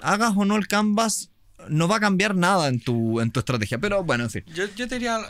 hagas 0.00 0.32
o 0.36 0.44
no 0.44 0.56
el 0.56 0.66
canvas, 0.66 1.30
no 1.68 1.86
va 1.88 1.96
a 1.96 2.00
cambiar 2.00 2.34
nada 2.34 2.68
en 2.68 2.80
tu, 2.80 3.20
en 3.20 3.30
tu 3.30 3.40
estrategia. 3.40 3.78
Pero 3.78 4.02
bueno, 4.02 4.24
en 4.24 4.30
fin. 4.30 4.44
Yo, 4.46 4.64
yo 4.74 4.88
te 4.88 4.96
diría, 4.96 5.20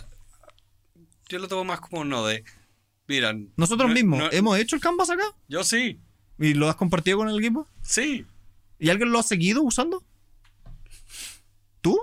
yo 1.33 1.39
lo 1.39 1.49
tomo 1.49 1.65
más 1.65 1.81
como 1.81 2.05
no 2.05 2.27
de, 2.27 2.45
mira. 3.07 3.35
Nosotros 3.57 3.91
mismos, 3.91 4.23
¿hemos 4.33 4.59
hecho 4.59 4.77
el 4.77 4.83
canvas 4.83 5.09
acá? 5.09 5.25
Yo 5.49 5.65
sí. 5.65 5.99
¿Y 6.39 6.55
lo 6.55 6.69
has 6.69 6.77
compartido 6.77 7.19
con 7.19 7.29
el 7.29 7.39
equipo? 7.39 7.67
Sí. 7.83 8.27
¿Y 8.79 8.91
alguien 8.91 9.11
lo 9.11 9.19
ha 9.19 9.23
seguido 9.23 9.63
usando? 9.63 10.05
¿Tú? 11.81 11.99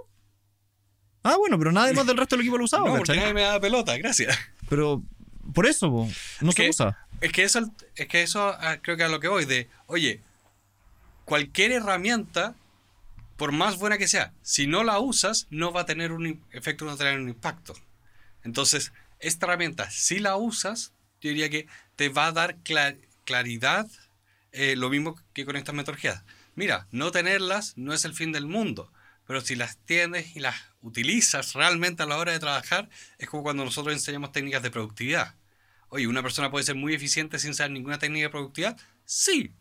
Ah, 1.22 1.36
bueno, 1.38 1.60
pero 1.60 1.72
nadie 1.72 1.94
más 1.94 2.08
del 2.08 2.18
resto 2.18 2.36
del 2.36 2.42
equipo 2.42 2.58
lo 2.58 2.64
usaba. 2.64 2.86
No, 2.90 2.98
porque 2.98 3.16
nadie 3.16 3.34
me 3.34 3.42
da 3.42 3.60
pelota, 3.60 3.96
gracias. 3.98 4.36
Pero 4.68 5.04
por 5.54 5.68
eso, 5.68 6.08
no 6.42 6.52
se 6.52 6.70
usa. 6.70 6.98
Es 7.22 7.32
que 7.32 7.44
eso, 7.44 7.72
es 7.96 8.08
que 8.08 8.24
eso 8.24 8.56
ah, 8.60 8.78
creo 8.82 8.98
que 8.98 9.04
a 9.04 9.10
lo 9.10 9.20
que 9.20 9.28
voy, 9.28 9.46
de, 9.46 9.70
oye, 9.86 10.22
cualquier 11.26 11.72
herramienta, 11.74 12.56
por 13.38 13.52
más 13.52 13.78
buena 13.78 14.00
que 14.00 14.08
sea, 14.08 14.34
si 14.42 14.66
no 14.66 14.84
la 14.84 15.00
usas, 15.00 15.46
no 15.52 15.72
va 15.72 15.82
a 15.82 15.86
tener 15.86 16.14
un 16.14 16.42
efecto, 16.52 16.86
no 16.86 16.92
va 16.92 16.96
a 16.96 16.98
tener 16.98 17.20
un 17.20 17.30
impacto. 17.30 17.76
Entonces, 18.44 18.92
esta 19.20 19.46
herramienta, 19.46 19.90
si 19.92 20.20
la 20.20 20.36
usas, 20.36 20.94
yo 21.22 21.30
diría 21.30 21.50
que 21.50 21.68
te 21.96 22.10
va 22.10 22.28
a 22.28 22.32
dar 22.32 22.58
claridad, 23.24 23.88
eh, 24.52 24.76
lo 24.76 24.90
mismo 24.90 25.20
que 25.34 25.46
con 25.46 25.56
estas 25.56 25.76
metodologías. 25.76 26.24
Mira, 26.56 26.88
no 26.92 27.12
tenerlas 27.12 27.78
no 27.78 27.94
es 27.94 28.06
el 28.06 28.14
fin 28.14 28.32
del 28.32 28.48
mundo 28.48 28.92
pero 29.30 29.42
si 29.42 29.56
las 29.56 29.78
tienes 29.86 30.36
y 30.36 30.40
las 30.40 30.56
utilizas 30.82 31.54
realmente 31.54 32.02
a 32.02 32.08
la 32.08 32.18
hora 32.18 32.32
de 32.32 32.40
trabajar, 32.40 32.90
es 33.20 33.30
como 33.30 33.44
cuando 33.44 33.64
nosotros 33.64 33.94
enseñamos 33.94 34.32
técnicas 34.32 34.64
de 34.64 34.72
productividad. 34.72 35.36
Oye, 35.90 36.08
¿una 36.08 36.24
persona 36.24 36.50
puede 36.50 36.66
ser 36.66 36.74
muy 36.74 36.96
eficiente 36.96 37.38
sin 37.38 37.54
saber 37.54 37.74
ninguna 37.74 38.00
técnica 38.00 38.24
de 38.24 38.32
productividad? 38.32 38.80
Sí, 39.06 39.54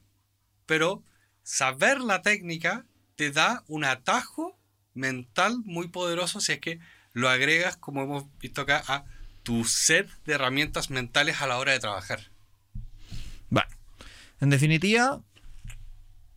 pero 0.65 1.05
saber 1.43 2.01
la 2.01 2.23
técnica 2.23 2.87
te 3.15 3.31
da 3.31 3.63
un 3.67 3.85
atajo 3.85 4.59
mental 4.95 5.59
muy 5.67 5.89
poderoso 5.89 6.41
si 6.41 6.53
es 6.53 6.61
que 6.61 6.81
lo 7.13 7.29
agregas, 7.29 7.77
como 7.77 8.03
hemos 8.03 8.25
visto 8.39 8.63
acá, 8.63 8.83
a 8.89 9.05
tu 9.49 9.65
set 9.65 10.07
de 10.27 10.35
herramientas 10.35 10.91
mentales 10.91 11.41
a 11.41 11.47
la 11.47 11.57
hora 11.57 11.73
de 11.73 11.79
trabajar. 11.79 12.21
Bueno, 13.49 13.71
en 14.43 14.51
definitiva, 14.51 15.23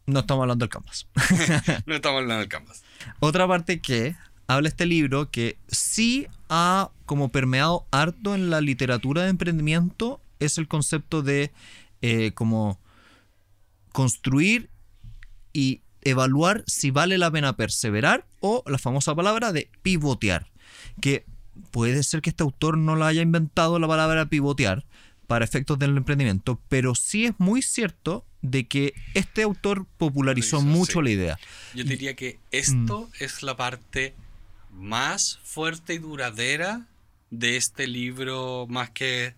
No 0.06 0.22
estamos 0.22 0.44
hablando 0.44 0.64
del 0.64 0.70
Canvas. 0.70 1.08
no 1.86 1.96
estamos 1.96 2.22
hablando 2.22 2.40
del 2.40 2.48
Canvas. 2.48 2.86
Otra 3.20 3.46
parte 3.50 3.82
que 3.82 4.16
habla 4.48 4.70
este 4.70 4.86
libro 4.86 5.30
que 5.30 5.58
sí 5.68 6.26
ha 6.48 6.90
como 7.06 7.34
permeado 7.34 7.86
harto 7.92 8.34
en 8.34 8.50
la 8.50 8.62
literatura 8.62 9.24
de 9.24 9.30
emprendimiento 9.30 10.22
es 10.40 10.58
el 10.58 10.70
concepto 10.70 11.22
de 11.22 11.52
eh, 12.02 12.32
como 12.32 12.80
construir 13.92 14.70
y 15.52 15.82
evaluar 16.02 16.64
si 16.66 16.92
vale 16.92 17.18
la 17.18 17.30
pena 17.30 17.58
perseverar 17.58 18.26
o 18.40 18.64
la 18.68 18.78
famosa 18.78 19.14
palabra 19.14 19.52
de 19.52 19.70
pivotear. 19.82 20.50
Que 21.02 21.26
puede 21.72 22.04
ser 22.04 22.22
que 22.22 22.32
este 22.32 22.44
autor 22.44 22.78
no 22.78 22.96
la 22.96 23.08
haya 23.08 23.22
inventado 23.22 23.80
la 23.80 23.88
palabra 23.88 24.28
pivotear 24.28 24.86
para 25.28 25.46
efectos 25.46 25.80
del 25.80 25.96
emprendimiento, 25.96 26.60
pero 26.68 26.94
sí 26.96 27.26
es 27.26 27.34
muy 27.38 27.62
cierto 27.62 28.26
de 28.42 28.68
que 28.68 28.94
este 29.14 29.44
autor 29.44 29.86
popularizó 29.98 30.62
mucho 30.62 31.02
la 31.02 31.12
idea. 31.12 31.40
Yo 31.74 31.84
diría 31.84 32.16
que 32.16 32.40
esto 32.52 33.08
mm. 33.08 33.24
es 33.24 33.44
la 33.44 33.56
parte 33.56 34.14
más 34.72 35.40
fuerte 35.44 35.94
y 35.94 36.00
duradera 36.00 36.88
de 37.30 37.56
este 37.56 37.88
libro, 37.88 38.66
más 38.68 38.90
que, 38.90 39.36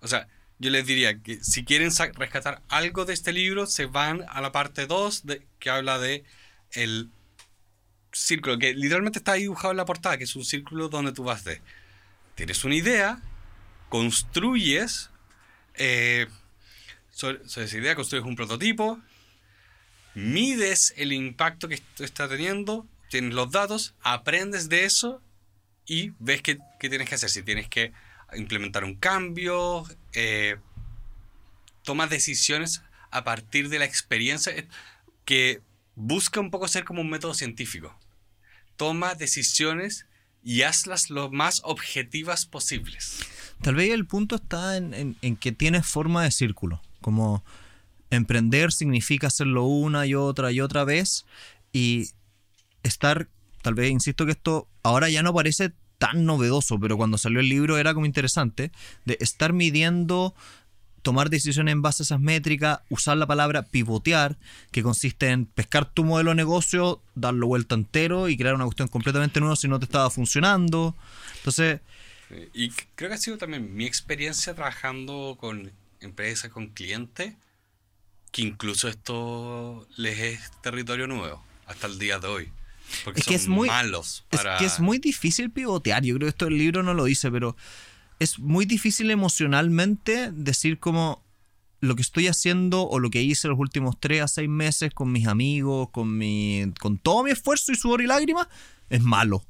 o 0.00 0.08
sea, 0.08 0.26
yo 0.58 0.70
les 0.70 0.86
diría 0.86 1.20
que 1.20 1.42
si 1.44 1.64
quieren 1.64 1.90
rescatar 2.14 2.62
algo 2.68 3.04
de 3.04 3.12
este 3.12 3.32
libro, 3.32 3.66
se 3.66 3.86
van 3.86 4.24
a 4.28 4.40
la 4.40 4.52
parte 4.52 4.86
2 4.86 5.24
que 5.58 5.70
habla 5.70 5.98
de 5.98 6.24
el 6.72 7.10
círculo, 8.16 8.58
que 8.58 8.74
literalmente 8.74 9.18
está 9.18 9.34
dibujado 9.34 9.72
en 9.72 9.76
la 9.76 9.84
portada, 9.84 10.16
que 10.18 10.24
es 10.24 10.36
un 10.36 10.44
círculo 10.44 10.88
donde 10.88 11.12
tú 11.12 11.24
vas 11.24 11.44
de, 11.44 11.60
tienes 12.34 12.64
una 12.64 12.74
idea, 12.74 13.20
construyes, 13.88 15.10
eh, 15.74 16.26
sobre, 17.10 17.42
esa 17.44 17.76
idea 17.76 17.94
construyes 17.94 18.26
un 18.26 18.36
prototipo, 18.36 19.00
mides 20.14 20.94
el 20.96 21.12
impacto 21.12 21.68
que 21.68 21.74
esto 21.74 22.04
está 22.04 22.28
teniendo, 22.28 22.86
tienes 23.10 23.34
los 23.34 23.50
datos, 23.50 23.94
aprendes 24.00 24.68
de 24.68 24.84
eso 24.84 25.22
y 25.86 26.12
ves 26.18 26.42
qué, 26.42 26.58
qué 26.80 26.88
tienes 26.88 27.08
que 27.08 27.14
hacer. 27.14 27.30
Si 27.30 27.42
tienes 27.42 27.68
que 27.68 27.92
implementar 28.34 28.84
un 28.84 28.96
cambio, 28.96 29.84
eh, 30.12 30.56
tomas 31.82 32.10
decisiones 32.10 32.82
a 33.10 33.24
partir 33.24 33.68
de 33.68 33.78
la 33.78 33.84
experiencia 33.84 34.52
eh, 34.52 34.66
que 35.24 35.60
busca 35.94 36.40
un 36.40 36.50
poco 36.50 36.68
ser 36.68 36.84
como 36.84 37.00
un 37.00 37.10
método 37.10 37.34
científico. 37.34 37.98
Toma 38.76 39.14
decisiones 39.14 40.06
y 40.42 40.62
hazlas 40.62 41.10
lo 41.10 41.30
más 41.30 41.60
objetivas 41.64 42.46
posibles. 42.46 43.20
Tal 43.62 43.74
vez 43.74 43.90
el 43.90 44.06
punto 44.06 44.36
está 44.36 44.76
en, 44.76 45.16
en 45.20 45.36
que 45.36 45.52
tienes 45.52 45.86
forma 45.86 46.22
de 46.22 46.30
círculo, 46.30 46.82
como 47.00 47.44
emprender 48.10 48.72
significa 48.72 49.26
hacerlo 49.28 49.64
una 49.64 50.06
y 50.06 50.14
otra 50.14 50.52
y 50.52 50.60
otra 50.60 50.84
vez 50.84 51.26
y 51.72 52.10
estar, 52.82 53.28
tal 53.62 53.74
vez 53.74 53.90
insisto 53.90 54.26
que 54.26 54.32
esto 54.32 54.68
ahora 54.82 55.08
ya 55.08 55.22
no 55.22 55.34
parece 55.34 55.72
tan 55.98 56.24
novedoso, 56.24 56.78
pero 56.78 56.96
cuando 56.96 57.18
salió 57.18 57.40
el 57.40 57.48
libro 57.48 57.78
era 57.78 57.94
como 57.94 58.06
interesante, 58.06 58.70
de 59.04 59.16
estar 59.20 59.52
midiendo, 59.52 60.34
tomar 61.06 61.30
decisiones 61.30 61.70
en 61.70 61.82
base 61.82 62.02
a 62.02 62.04
esas 62.04 62.18
métricas, 62.18 62.80
usar 62.90 63.16
la 63.16 63.28
palabra 63.28 63.62
pivotear, 63.62 64.36
que 64.72 64.82
consiste 64.82 65.28
en 65.28 65.46
pescar 65.46 65.88
tu 65.88 66.02
modelo 66.02 66.30
de 66.30 66.34
negocio, 66.34 67.00
darlo 67.14 67.46
vuelta 67.46 67.76
entero 67.76 68.28
y 68.28 68.36
crear 68.36 68.56
una 68.56 68.64
cuestión 68.64 68.88
completamente 68.88 69.38
nueva 69.38 69.54
si 69.54 69.68
no 69.68 69.78
te 69.78 69.84
estaba 69.84 70.10
funcionando. 70.10 70.96
Entonces... 71.36 71.78
Y 72.52 72.70
creo 72.96 73.08
que 73.08 73.14
ha 73.14 73.18
sido 73.18 73.38
también 73.38 73.72
mi 73.76 73.86
experiencia 73.86 74.52
trabajando 74.56 75.36
con 75.38 75.70
empresas, 76.00 76.50
con 76.50 76.70
clientes, 76.70 77.34
que 78.32 78.42
incluso 78.42 78.88
esto 78.88 79.86
les 79.96 80.18
es 80.18 80.50
territorio 80.60 81.06
nuevo 81.06 81.40
hasta 81.68 81.86
el 81.86 82.00
día 82.00 82.18
de 82.18 82.26
hoy. 82.26 82.52
Porque 83.04 83.20
es 83.20 83.26
que 83.26 83.36
es 83.36 83.46
muy, 83.46 83.68
malos. 83.68 84.24
Es 84.32 84.40
que 84.58 84.64
es 84.64 84.80
muy 84.80 84.98
difícil 84.98 85.52
pivotear. 85.52 86.02
Yo 86.02 86.16
creo 86.16 86.26
que 86.26 86.30
esto 86.30 86.48
el 86.48 86.58
libro 86.58 86.82
no 86.82 86.94
lo 86.94 87.04
dice, 87.04 87.30
pero 87.30 87.56
es 88.18 88.38
muy 88.38 88.64
difícil 88.64 89.10
emocionalmente 89.10 90.30
decir 90.32 90.78
como 90.78 91.24
lo 91.80 91.94
que 91.94 92.02
estoy 92.02 92.26
haciendo 92.28 92.88
o 92.88 92.98
lo 92.98 93.10
que 93.10 93.22
hice 93.22 93.48
los 93.48 93.58
últimos 93.58 93.98
tres 94.00 94.22
a 94.22 94.28
seis 94.28 94.48
meses 94.48 94.92
con 94.94 95.12
mis 95.12 95.26
amigos, 95.26 95.90
con, 95.90 96.16
mi, 96.16 96.72
con 96.80 96.98
todo 96.98 97.24
mi 97.24 97.30
esfuerzo 97.30 97.72
y 97.72 97.76
sudor 97.76 98.00
y 98.00 98.06
lágrimas, 98.06 98.48
es 98.88 99.02
malo. 99.02 99.44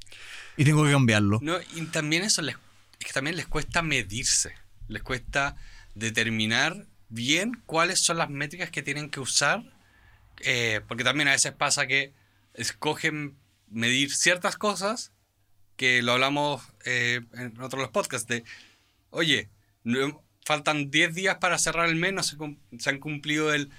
Y 0.57 0.64
tengo 0.64 0.85
que 0.85 0.90
cambiarlo. 0.90 1.38
No, 1.42 1.57
y 1.74 1.83
también 1.87 2.24
eso 2.24 2.42
les, 2.42 2.57
es 2.98 3.07
que 3.07 3.12
también 3.12 3.37
les 3.37 3.46
cuesta 3.46 3.83
medirse. 3.83 4.55
Les 4.88 5.02
cuesta 5.02 5.57
determinar 5.94 6.87
bien 7.09 7.62
cuáles 7.66 8.00
son 8.00 8.18
las 8.18 8.31
métricas 8.31 8.70
que 8.70 8.83
tienen 8.83 9.11
que 9.11 9.20
usar. 9.20 9.62
Eh, 10.40 10.81
porque 10.88 11.05
también 11.05 11.29
a 11.29 11.33
veces 11.33 11.52
pasa 11.52 11.87
que 11.87 12.12
escogen 12.55 13.37
medir 13.68 14.14
ciertas 14.14 14.57
cosas 14.57 15.12
que 15.76 16.02
lo 16.02 16.12
hablamos 16.12 16.62
eh, 16.87 17.20
en 17.35 17.61
otros 17.61 17.83
los 17.83 17.90
podcasts 17.90 18.27
de, 18.27 18.44
oye, 19.11 19.51
faltan 20.44 20.90
10 20.90 21.14
días 21.14 21.37
para 21.37 21.59
cerrar 21.59 21.88
el 21.88 21.96
mes, 21.96 22.14
no 22.14 22.22
se, 22.22 22.37
se 22.79 22.90
han 22.90 22.99
cumplido 22.99 23.53
el 23.53 23.70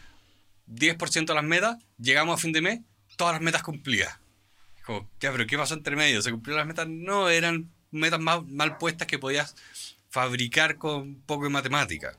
10% 0.68 1.26
de 1.26 1.34
las 1.34 1.44
metas, 1.44 1.78
llegamos 1.98 2.38
a 2.38 2.42
fin 2.42 2.52
de 2.52 2.62
mes, 2.62 2.82
todas 3.16 3.34
las 3.34 3.42
metas 3.42 3.64
cumplidas. 3.64 4.20
Como, 4.86 5.10
ya, 5.20 5.32
pero 5.32 5.48
¿qué 5.48 5.58
pasó 5.58 5.74
entre 5.74 5.96
medio? 5.96 6.22
¿Se 6.22 6.32
cumplieron 6.32 6.60
las 6.60 6.68
metas? 6.68 6.88
No, 6.88 7.30
eran 7.30 7.72
metas 7.92 8.20
mal, 8.20 8.46
mal 8.46 8.78
puestas 8.78 9.08
que 9.08 9.18
podías 9.18 9.56
fabricar 10.10 10.78
con 10.78 11.16
poco 11.22 11.46
de 11.46 11.50
matemática. 11.50 12.18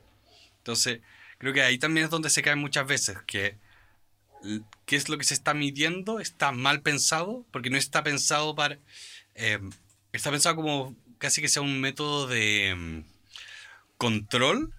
Entonces, 0.57 1.01
creo 1.37 1.53
que 1.53 1.61
ahí 1.61 1.77
también 1.77 2.05
es 2.05 2.11
donde 2.11 2.29
se 2.29 2.41
cae 2.41 2.55
muchas 2.55 2.85
veces, 2.85 3.17
que 3.25 3.57
qué 4.85 4.95
es 4.95 5.09
lo 5.09 5.17
que 5.17 5.25
se 5.25 5.33
está 5.33 5.53
midiendo 5.53 6.19
está 6.19 6.51
mal 6.51 6.81
pensado, 6.81 7.45
porque 7.51 7.69
no 7.69 7.77
está 7.77 8.03
pensado 8.03 8.55
para... 8.55 8.79
Eh, 9.35 9.59
está 10.13 10.31
pensado 10.31 10.55
como 10.55 10.95
casi 11.17 11.41
que 11.41 11.49
sea 11.49 11.61
un 11.61 11.79
método 11.79 12.27
de 12.27 12.75
mm, 12.75 13.03
control 13.97 14.73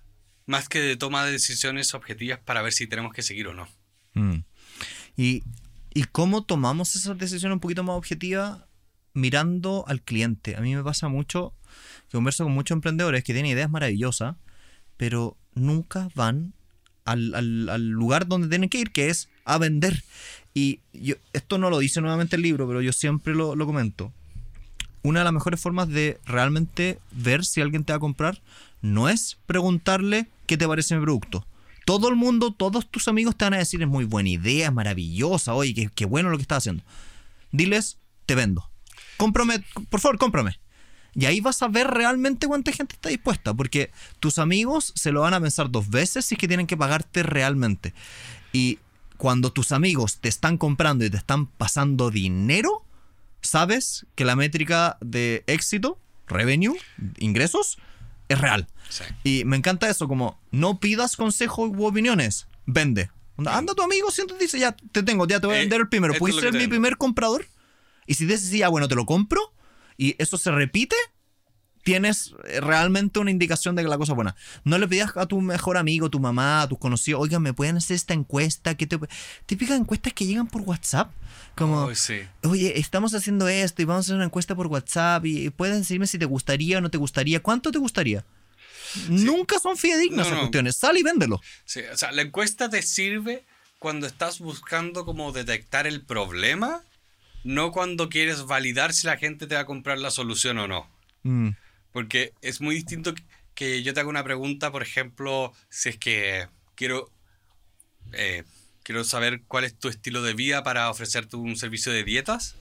más 0.46 0.68
que 0.68 0.80
de 0.80 0.96
toma 0.96 1.24
de 1.24 1.32
decisiones 1.32 1.94
objetivas 1.94 2.40
para 2.40 2.62
ver 2.62 2.72
si 2.72 2.86
tenemos 2.86 3.12
que 3.12 3.22
seguir 3.22 3.46
o 3.48 3.54
no. 3.54 3.68
Mm. 4.14 4.42
¿Y, 5.16 5.44
¿Y 5.94 6.04
cómo 6.04 6.44
tomamos 6.44 6.96
esas 6.96 7.18
decisiones 7.18 7.54
un 7.54 7.60
poquito 7.60 7.84
más 7.84 7.96
objetivas 7.96 8.64
mirando 9.12 9.84
al 9.86 10.02
cliente? 10.02 10.56
A 10.56 10.60
mí 10.60 10.74
me 10.74 10.82
pasa 10.82 11.08
mucho 11.08 11.54
que 12.08 12.16
converso 12.16 12.44
con 12.44 12.52
muchos 12.52 12.74
emprendedores 12.74 13.22
que 13.22 13.32
tienen 13.32 13.52
ideas 13.52 13.70
maravillosas, 13.70 14.36
pero 14.96 15.36
nunca 15.54 16.08
van 16.14 16.52
al, 17.04 17.88
lugar 17.90 18.26
donde 18.26 18.48
tienen 18.48 18.68
que 18.68 18.78
ir, 18.78 18.90
que 18.90 19.08
es 19.08 19.28
a 19.44 19.58
vender. 19.58 20.02
Y 20.54 20.80
yo, 20.92 21.14
esto 21.32 21.58
no 21.58 21.70
lo 21.70 21.78
dice 21.78 22.00
nuevamente 22.00 22.36
el 22.36 22.42
libro, 22.42 22.66
pero 22.66 22.82
yo 22.82 22.92
siempre 22.92 23.34
lo, 23.34 23.54
lo 23.54 23.66
comento. 23.66 24.12
Una 25.02 25.20
de 25.20 25.24
las 25.24 25.32
mejores 25.32 25.60
formas 25.60 25.88
de 25.88 26.20
realmente 26.26 26.98
ver 27.10 27.44
si 27.44 27.60
alguien 27.60 27.84
te 27.84 27.92
va 27.92 27.96
a 27.96 28.00
comprar 28.00 28.40
no 28.82 29.08
es 29.08 29.38
preguntarle 29.46 30.28
qué 30.46 30.56
te 30.56 30.68
parece 30.68 30.96
mi 30.96 31.02
producto. 31.02 31.46
Todo 31.86 32.08
el 32.08 32.16
mundo, 32.16 32.52
todos 32.52 32.90
tus 32.90 33.08
amigos 33.08 33.36
te 33.36 33.44
van 33.44 33.54
a 33.54 33.58
decir 33.58 33.82
es 33.82 33.88
muy 33.88 34.04
buena 34.04 34.28
idea, 34.28 34.66
es 34.66 34.72
maravillosa, 34.72 35.54
oye, 35.54 35.90
qué, 35.94 36.04
bueno 36.04 36.30
lo 36.30 36.36
que 36.36 36.42
estás 36.42 36.58
haciendo. 36.58 36.84
Diles, 37.50 37.98
te 38.26 38.34
vendo. 38.34 38.70
Cómprame, 39.16 39.64
por 39.88 40.00
favor, 40.00 40.18
cómprame. 40.18 40.58
Y 41.14 41.24
ahí 41.24 41.40
vas 41.40 41.62
a 41.62 41.68
ver 41.68 41.88
realmente 41.88 42.46
cuánta 42.46 42.72
gente 42.72 42.94
está 42.94 43.08
dispuesta, 43.08 43.52
porque 43.54 43.90
tus 44.20 44.38
amigos 44.38 44.92
se 44.94 45.10
lo 45.10 45.22
van 45.22 45.34
a 45.34 45.40
pensar 45.40 45.70
dos 45.70 45.88
veces 45.90 46.24
si 46.24 46.34
es 46.34 46.38
que 46.38 46.46
tienen 46.46 46.66
que 46.66 46.76
pagarte 46.76 47.22
realmente. 47.22 47.92
Y 48.52 48.78
cuando 49.16 49.52
tus 49.52 49.72
amigos 49.72 50.18
te 50.18 50.28
están 50.28 50.56
comprando 50.56 51.04
y 51.04 51.10
te 51.10 51.16
están 51.16 51.46
pasando 51.46 52.10
dinero, 52.10 52.84
sabes 53.40 54.06
que 54.14 54.24
la 54.24 54.36
métrica 54.36 54.98
de 55.00 55.44
éxito, 55.46 55.98
revenue, 56.26 56.76
ingresos, 57.18 57.78
es 58.28 58.40
real. 58.40 58.66
Y 59.24 59.44
me 59.44 59.56
encanta 59.56 59.88
eso, 59.88 60.08
como 60.08 60.40
no 60.50 60.80
pidas 60.80 61.16
consejos 61.16 61.70
u 61.74 61.86
opiniones, 61.86 62.46
vende. 62.66 63.10
Anda 63.46 63.74
tu 63.74 63.82
amigo, 63.82 64.08
y 64.10 64.38
dice, 64.38 64.58
ya 64.58 64.76
te 64.92 65.02
tengo, 65.02 65.26
ya 65.26 65.40
te 65.40 65.46
voy 65.46 65.56
a 65.56 65.58
eh, 65.58 65.62
vender 65.62 65.80
el 65.80 65.88
primero. 65.88 66.14
¿Puedes 66.14 66.36
ser 66.36 66.52
mi 66.52 66.66
primer 66.66 66.96
comprador? 66.96 67.46
Y 68.06 68.14
si 68.14 68.26
dices, 68.26 68.50
ya, 68.50 68.68
bueno, 68.68 68.88
te 68.88 68.94
lo 68.94 69.06
compro, 69.06 69.40
y 69.96 70.16
eso 70.18 70.36
se 70.36 70.50
repite, 70.50 70.96
tienes 71.82 72.34
eh, 72.46 72.60
realmente 72.60 73.18
una 73.18 73.30
indicación 73.30 73.74
de 73.74 73.82
que 73.82 73.88
la 73.88 73.98
cosa 73.98 74.12
es 74.12 74.16
buena. 74.16 74.36
No 74.64 74.78
le 74.78 74.88
pidas 74.88 75.16
a 75.16 75.26
tu 75.26 75.40
mejor 75.40 75.76
amigo, 75.76 76.10
tu 76.10 76.20
mamá, 76.20 76.62
a 76.62 76.68
tus 76.68 76.78
conocidos, 76.78 77.20
oigan, 77.20 77.42
¿me 77.42 77.52
pueden 77.52 77.76
hacer 77.76 77.96
esta 77.96 78.14
encuesta? 78.14 78.74
¿Qué 78.76 78.86
te... 78.86 78.98
Típicas 79.46 79.78
encuestas 79.78 80.12
que 80.12 80.26
llegan 80.26 80.46
por 80.46 80.62
WhatsApp. 80.62 81.12
Como, 81.56 81.90
oye, 82.44 82.78
estamos 82.78 83.14
haciendo 83.14 83.48
esto 83.48 83.82
y 83.82 83.84
vamos 83.84 84.04
a 84.04 84.06
hacer 84.06 84.16
una 84.16 84.24
encuesta 84.24 84.54
por 84.54 84.68
WhatsApp 84.68 85.26
y 85.26 85.50
pueden 85.50 85.80
decirme 85.80 86.06
si 86.06 86.18
te 86.18 86.24
gustaría 86.24 86.78
o 86.78 86.80
no 86.80 86.90
te 86.90 86.98
gustaría. 86.98 87.40
¿Cuánto 87.40 87.70
te 87.70 87.78
gustaría? 87.78 88.24
Nunca 89.08 89.58
son 89.58 89.76
fidedignas 89.76 90.26
esas 90.26 90.38
cuestiones. 90.38 90.76
Sal 90.76 90.96
y 90.96 91.02
véndelo. 91.02 91.40
Sí, 91.64 91.80
o 91.92 91.96
sea, 91.96 92.12
la 92.12 92.22
encuesta 92.22 92.70
te 92.70 92.82
sirve 92.82 93.44
cuando 93.78 94.06
estás 94.06 94.38
buscando 94.38 95.04
como 95.04 95.32
detectar 95.32 95.86
el 95.86 96.02
problema 96.02 96.82
no 97.44 97.72
cuando 97.72 98.08
quieres 98.08 98.44
validar 98.44 98.92
si 98.92 99.06
la 99.06 99.16
gente 99.16 99.46
te 99.46 99.54
va 99.54 99.62
a 99.62 99.66
comprar 99.66 99.98
la 99.98 100.10
solución 100.10 100.58
o 100.58 100.68
no. 100.68 100.86
Mm. 101.22 101.50
Porque 101.92 102.32
es 102.40 102.60
muy 102.60 102.76
distinto 102.76 103.14
que 103.54 103.82
yo 103.82 103.92
te 103.92 104.00
haga 104.00 104.08
una 104.08 104.24
pregunta, 104.24 104.70
por 104.70 104.82
ejemplo, 104.82 105.52
si 105.68 105.90
es 105.90 105.98
que 105.98 106.48
quiero, 106.74 107.10
eh, 108.12 108.44
quiero 108.82 109.04
saber 109.04 109.42
cuál 109.46 109.64
es 109.64 109.78
tu 109.78 109.88
estilo 109.88 110.22
de 110.22 110.34
vida 110.34 110.62
para 110.62 110.90
ofrecerte 110.90 111.36
un 111.36 111.56
servicio 111.56 111.92
de 111.92 112.04
dietas. 112.04 112.56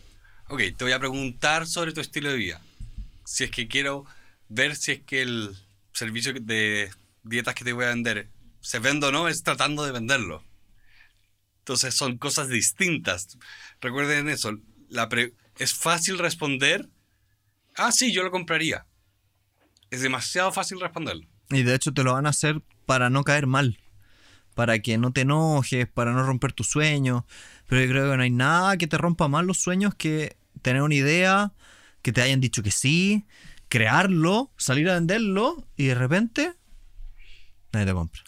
Ok, 0.48 0.62
te 0.76 0.84
voy 0.84 0.94
a 0.94 1.00
preguntar 1.00 1.68
sobre 1.68 1.94
tu 1.94 2.02
estilo 2.02 2.30
de 2.30 2.38
vida. 2.38 2.62
Si 3.26 3.44
es 3.44 3.52
que 3.52 3.68
quiero 3.68 4.06
ver 4.50 4.76
si 4.76 4.94
es 4.94 5.02
que 5.02 5.22
el 5.22 5.56
servicio 5.94 6.34
de 6.34 6.90
dietas 7.24 7.56
que 7.56 7.64
te 7.64 7.74
voy 7.74 7.86
a 7.86 7.90
vender 7.90 8.30
se 8.62 8.80
vende 8.80 9.08
o 9.08 9.12
no, 9.12 9.28
es 9.28 9.44
tratando 9.44 9.86
de 9.86 9.92
venderlo. 9.92 10.44
Entonces 11.60 11.94
son 11.94 12.18
cosas 12.18 12.50
distintas. 12.50 13.38
Recuerden 13.80 14.28
eso. 14.28 14.58
La 14.90 15.08
es 15.58 15.74
fácil 15.74 16.18
responder. 16.18 16.90
Ah, 17.76 17.92
sí, 17.92 18.12
yo 18.12 18.24
lo 18.24 18.32
compraría. 18.32 18.86
Es 19.92 20.02
demasiado 20.02 20.52
fácil 20.52 20.80
responderlo. 20.80 21.28
Y 21.50 21.64
de 21.64 21.76
hecho 21.76 21.94
te 21.94 22.04
lo 22.04 22.14
van 22.14 22.26
a 22.26 22.30
hacer 22.30 22.62
para 22.86 23.10
no 23.10 23.24
caer 23.24 23.48
mal. 23.48 23.80
Para 24.56 24.80
que 24.80 24.98
no 24.98 25.14
te 25.14 25.22
enojes, 25.22 25.88
para 25.88 26.12
no 26.12 26.24
romper 26.24 26.54
tus 26.54 26.68
sueños. 26.68 27.24
Pero 27.68 27.82
yo 27.82 27.90
creo 27.90 28.12
que 28.12 28.18
no 28.18 28.24
hay 28.24 28.30
nada 28.30 28.78
que 28.78 28.88
te 28.88 28.98
rompa 28.98 29.28
más 29.28 29.46
los 29.46 29.60
sueños 29.60 29.96
que 29.96 30.38
tener 30.62 30.82
una 30.82 30.96
idea, 30.96 31.54
que 32.02 32.12
te 32.12 32.22
hayan 32.22 32.42
dicho 32.42 32.62
que 32.62 32.72
sí, 32.72 33.26
crearlo, 33.70 34.52
salir 34.58 34.90
a 34.90 34.96
venderlo 34.96 35.68
y 35.78 35.86
de 35.86 35.96
repente 35.96 36.54
nadie 37.72 37.86
te 37.86 37.94
compra. 37.94 38.22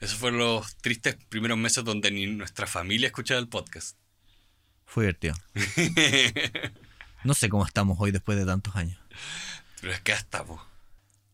Esos 0.00 0.18
fueron 0.18 0.38
los 0.38 0.76
tristes 0.76 1.16
primeros 1.28 1.58
meses 1.58 1.82
donde 1.82 2.10
ni 2.10 2.26
nuestra 2.26 2.66
familia 2.66 3.08
escuchaba 3.08 3.40
el 3.40 3.48
podcast. 3.48 3.96
Fue 4.86 5.04
divertido. 5.04 5.34
no 7.24 7.34
sé 7.34 7.48
cómo 7.48 7.66
estamos 7.66 7.98
hoy 8.00 8.12
después 8.12 8.38
de 8.38 8.46
tantos 8.46 8.76
años. 8.76 8.98
Pero 9.80 9.92
es 9.92 10.00
que 10.00 10.12
estamos. 10.12 10.60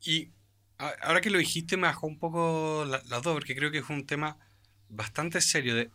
Y 0.04 0.30
ahora 0.78 1.20
que 1.20 1.30
lo 1.30 1.38
dijiste 1.38 1.76
me 1.76 1.86
bajó 1.86 2.06
un 2.06 2.18
poco 2.18 2.84
las 2.86 3.06
la 3.08 3.20
dos, 3.20 3.34
porque 3.34 3.54
creo 3.54 3.70
que 3.70 3.78
es 3.78 3.88
un 3.88 4.06
tema 4.06 4.36
bastante 4.88 5.40
serio 5.40 5.74
de 5.74 5.90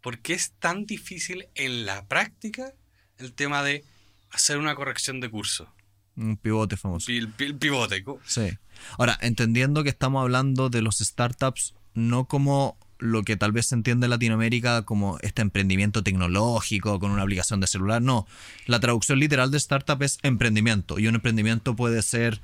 por 0.00 0.18
qué 0.18 0.34
es 0.34 0.52
tan 0.58 0.84
difícil 0.84 1.46
en 1.54 1.86
la 1.86 2.06
práctica 2.06 2.74
el 3.18 3.32
tema 3.32 3.62
de 3.62 3.84
hacer 4.30 4.58
una 4.58 4.74
corrección 4.74 5.20
de 5.20 5.30
curso. 5.30 5.72
Un 6.16 6.36
pivote 6.36 6.76
famoso. 6.76 7.10
El, 7.10 7.32
pivote. 7.32 8.04
Sí. 8.26 8.50
Ahora, 8.98 9.18
entendiendo 9.22 9.82
que 9.82 9.88
estamos 9.88 10.20
hablando 10.20 10.68
de 10.68 10.82
los 10.82 10.98
startups 10.98 11.74
no 11.94 12.26
como 12.26 12.76
lo 12.98 13.22
que 13.22 13.36
tal 13.36 13.52
vez 13.52 13.66
se 13.66 13.74
entiende 13.74 14.06
en 14.06 14.10
Latinoamérica 14.10 14.82
como 14.82 15.18
este 15.22 15.42
emprendimiento 15.42 16.02
tecnológico 16.02 17.00
con 17.00 17.10
una 17.10 17.22
aplicación 17.22 17.60
de 17.60 17.66
celular. 17.66 18.00
No, 18.00 18.26
la 18.66 18.78
traducción 18.78 19.18
literal 19.18 19.50
de 19.50 19.58
startup 19.58 20.02
es 20.02 20.18
emprendimiento. 20.22 20.98
Y 20.98 21.08
un 21.08 21.16
emprendimiento 21.16 21.74
puede 21.74 22.02
ser 22.02 22.40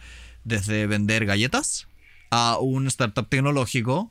desde 0.48 0.86
vender 0.86 1.26
galletas 1.26 1.86
a 2.30 2.58
un 2.58 2.86
startup 2.88 3.28
tecnológico 3.28 4.10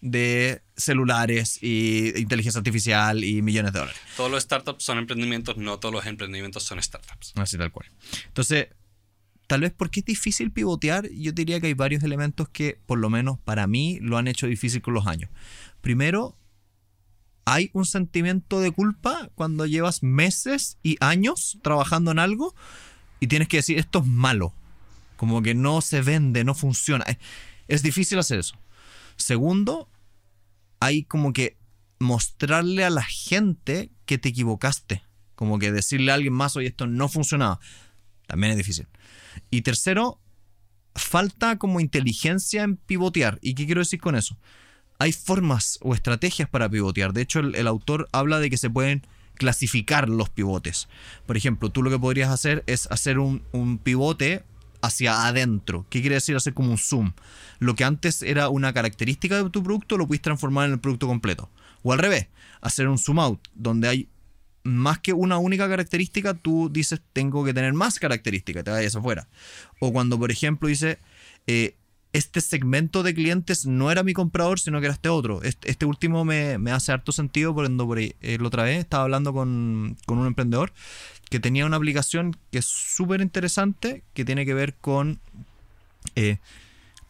de 0.00 0.62
celulares 0.76 1.58
y 1.62 2.18
inteligencia 2.18 2.58
artificial 2.58 3.24
y 3.24 3.42
millones 3.42 3.72
de 3.72 3.80
dólares. 3.80 4.00
Todos 4.16 4.30
los 4.30 4.42
startups 4.42 4.84
son 4.84 4.98
emprendimientos, 4.98 5.56
no 5.56 5.78
todos 5.78 5.94
los 5.94 6.06
emprendimientos 6.06 6.62
son 6.62 6.82
startups. 6.82 7.32
Así 7.36 7.56
tal 7.58 7.72
cual. 7.72 7.88
Entonces, 8.28 8.68
tal 9.46 9.62
vez 9.62 9.72
porque 9.76 10.00
es 10.00 10.06
difícil 10.06 10.52
pivotear, 10.52 11.08
yo 11.10 11.32
diría 11.32 11.60
que 11.60 11.68
hay 11.68 11.74
varios 11.74 12.02
elementos 12.02 12.48
que, 12.48 12.78
por 12.86 12.98
lo 12.98 13.10
menos 13.10 13.38
para 13.38 13.66
mí, 13.66 13.98
lo 14.00 14.18
han 14.18 14.28
hecho 14.28 14.46
difícil 14.46 14.82
con 14.82 14.94
los 14.94 15.06
años. 15.06 15.30
Primero, 15.80 16.36
hay 17.44 17.70
un 17.72 17.86
sentimiento 17.86 18.60
de 18.60 18.72
culpa 18.72 19.30
cuando 19.34 19.66
llevas 19.66 20.02
meses 20.02 20.78
y 20.82 20.96
años 21.00 21.58
trabajando 21.62 22.10
en 22.10 22.18
algo 22.18 22.54
y 23.20 23.28
tienes 23.28 23.48
que 23.48 23.58
decir 23.58 23.78
esto 23.78 24.00
es 24.00 24.06
malo. 24.06 24.52
Como 25.16 25.42
que 25.42 25.54
no 25.54 25.80
se 25.80 26.02
vende, 26.02 26.44
no 26.44 26.54
funciona. 26.54 27.04
Es 27.68 27.82
difícil 27.82 28.18
hacer 28.18 28.38
eso. 28.38 28.56
Segundo, 29.16 29.88
hay 30.80 31.04
como 31.04 31.32
que 31.32 31.56
mostrarle 31.98 32.84
a 32.84 32.90
la 32.90 33.02
gente 33.02 33.90
que 34.04 34.18
te 34.18 34.28
equivocaste. 34.28 35.02
Como 35.34 35.58
que 35.58 35.72
decirle 35.72 36.12
a 36.12 36.14
alguien 36.14 36.32
más, 36.32 36.56
oye, 36.56 36.68
esto 36.68 36.86
no 36.86 37.08
funcionaba. 37.08 37.60
También 38.26 38.52
es 38.52 38.58
difícil. 38.58 38.86
Y 39.50 39.62
tercero, 39.62 40.20
falta 40.94 41.58
como 41.58 41.80
inteligencia 41.80 42.62
en 42.62 42.76
pivotear. 42.76 43.38
¿Y 43.42 43.54
qué 43.54 43.66
quiero 43.66 43.80
decir 43.80 44.00
con 44.00 44.16
eso? 44.16 44.36
Hay 44.98 45.12
formas 45.12 45.78
o 45.82 45.94
estrategias 45.94 46.48
para 46.48 46.68
pivotear. 46.68 47.12
De 47.12 47.22
hecho, 47.22 47.40
el, 47.40 47.66
autor 47.66 48.08
habla 48.12 48.38
de 48.38 48.48
que 48.48 48.56
se 48.56 48.70
pueden 48.70 49.06
clasificar 49.34 50.08
los 50.08 50.30
pivotes. 50.30 50.88
Por 51.26 51.36
ejemplo, 51.36 51.70
tú 51.70 51.82
lo 51.82 51.90
que 51.90 51.98
podrías 51.98 52.30
hacer 52.30 52.64
es 52.66 52.90
hacer 52.90 53.18
un, 53.18 53.42
un 53.52 53.76
pivote 53.78 54.44
hacia 54.86 55.26
adentro. 55.26 55.86
¿Qué 55.90 56.00
quiere 56.00 56.14
decir 56.16 56.36
hacer 56.36 56.54
como 56.54 56.70
un 56.70 56.78
zoom? 56.78 57.12
Lo 57.58 57.74
que 57.74 57.84
antes 57.84 58.22
era 58.22 58.48
una 58.48 58.72
característica 58.72 59.42
de 59.42 59.50
tu 59.50 59.62
producto 59.62 59.96
lo 59.96 60.06
puedes 60.06 60.22
transformar 60.22 60.66
en 60.66 60.74
el 60.74 60.80
producto 60.80 61.06
completo. 61.06 61.50
O 61.82 61.92
al 61.92 61.98
revés, 61.98 62.28
hacer 62.60 62.88
un 62.88 62.98
zoom 62.98 63.18
out, 63.18 63.40
donde 63.54 63.88
hay 63.88 64.08
más 64.64 64.98
que 64.98 65.12
una 65.12 65.38
única 65.38 65.68
característica, 65.68 66.34
tú 66.34 66.68
dices, 66.70 67.00
tengo 67.12 67.44
que 67.44 67.54
tener 67.54 67.72
más 67.72 67.98
características, 67.98 68.64
te 68.64 68.70
vayas 68.70 68.96
afuera. 68.96 69.28
O 69.78 69.92
cuando, 69.92 70.18
por 70.18 70.30
ejemplo, 70.30 70.68
dice, 70.68 70.98
eh, 71.46 71.76
este 72.12 72.40
segmento 72.40 73.02
de 73.02 73.14
clientes 73.14 73.66
no 73.66 73.90
era 73.90 74.02
mi 74.02 74.14
comprador, 74.14 74.58
sino 74.58 74.80
que 74.80 74.86
era 74.86 74.94
este 74.94 75.08
otro. 75.08 75.42
Este, 75.42 75.84
último 75.84 76.24
me, 76.24 76.56
hace 76.72 76.92
harto 76.92 77.12
sentido, 77.12 77.54
por 77.54 77.66
ahí, 77.98 78.14
eh, 78.20 78.38
la 78.40 78.46
otra 78.48 78.64
vez 78.64 78.78
estaba 78.78 79.04
hablando 79.04 79.32
con, 79.32 79.96
un 80.08 80.26
emprendedor 80.26 80.72
que 81.30 81.40
tenía 81.40 81.66
una 81.66 81.76
aplicación 81.76 82.36
que 82.50 82.58
es 82.58 82.66
súper 82.66 83.20
interesante, 83.20 84.02
que 84.14 84.24
tiene 84.24 84.46
que 84.46 84.54
ver 84.54 84.74
con 84.74 85.20
eh, 86.14 86.38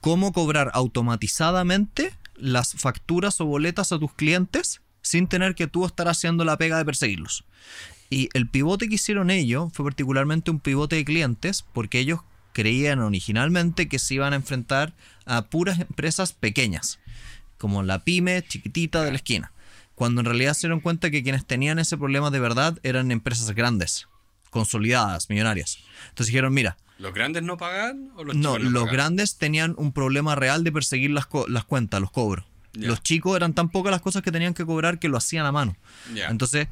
cómo 0.01 0.33
cobrar 0.33 0.71
automatizadamente 0.75 2.15
las 2.37 2.75
facturas 2.75 3.41
o 3.41 3.47
boletas 3.47 3.93
a 3.93 3.99
tus 3.99 4.13
clientes 4.13 4.81
sin 5.03 5.29
tener 5.29 5.55
que 5.55 5.67
tú 5.67 5.85
estar 5.85 6.09
haciendo 6.09 6.45
la 6.45 6.57
pega 6.57 6.79
de 6.79 6.85
perseguirlos. 6.85 7.45
Y 8.11 8.29
el 8.35 8.49
pivote 8.49 8.89
que 8.89 8.97
hicieron 8.97 9.31
ellos 9.31 9.73
fue 9.73 9.85
particularmente 9.85 10.51
un 10.51 10.61
pivote 10.61 10.97
de 10.97 11.05
clientes 11.05 11.65
porque 11.73 11.99
ellos 11.99 12.21
creían 12.53 13.01
originalmente 13.01 13.89
que 13.89 13.99
se 13.99 14.15
iban 14.15 14.33
a 14.33 14.37
enfrentar 14.37 14.95
a 15.27 15.43
puras 15.47 15.79
empresas 15.79 16.33
pequeñas, 16.33 16.99
como 17.59 17.83
la 17.83 18.05
pyme 18.05 18.43
chiquitita 18.47 19.03
de 19.03 19.11
la 19.11 19.17
esquina, 19.17 19.53
cuando 19.97 20.21
en 20.21 20.27
realidad 20.27 20.55
se 20.55 20.69
dieron 20.69 20.81
cuenta 20.81 21.11
que 21.11 21.25
quienes 21.25 21.45
tenían 21.45 21.81
ese 21.81 21.97
problema 21.97 22.31
de 22.31 22.39
verdad 22.39 22.79
eran 22.85 23.11
empresas 23.11 23.51
grandes, 23.53 24.07
consolidadas, 24.51 25.29
millonarias. 25.29 25.79
Entonces 26.11 26.29
dijeron, 26.29 26.55
mira, 26.55 26.77
¿Los 26.99 27.13
grandes 27.13 27.43
no 27.43 27.57
pagan 27.57 28.11
o 28.17 28.25
los 28.25 28.37
No, 28.37 28.59
los 28.59 28.91
grandes 28.91 29.37
tenían 29.37 29.75
un 29.77 29.93
problema 29.93 30.35
real 30.35 30.65
de 30.65 30.73
perseguir 30.73 31.11
las, 31.11 31.27
las 31.49 31.65
cuentas, 31.65 32.01
los 32.01 32.11
cobros. 32.11 32.45
Los 32.73 33.03
chicos 33.03 33.37
eran 33.37 33.55
tan 33.55 33.71
pocas 33.71 33.91
las 33.91 34.03
cosas 34.03 34.23
que 34.23 34.31
tenían 34.31 34.53
que 34.53 34.65
cobrar 34.67 34.99
que 34.99 35.09
lo 35.09 35.17
hacían 35.17 35.47
a 35.47 35.53
mano. 35.53 35.77
Entonces 36.29 36.69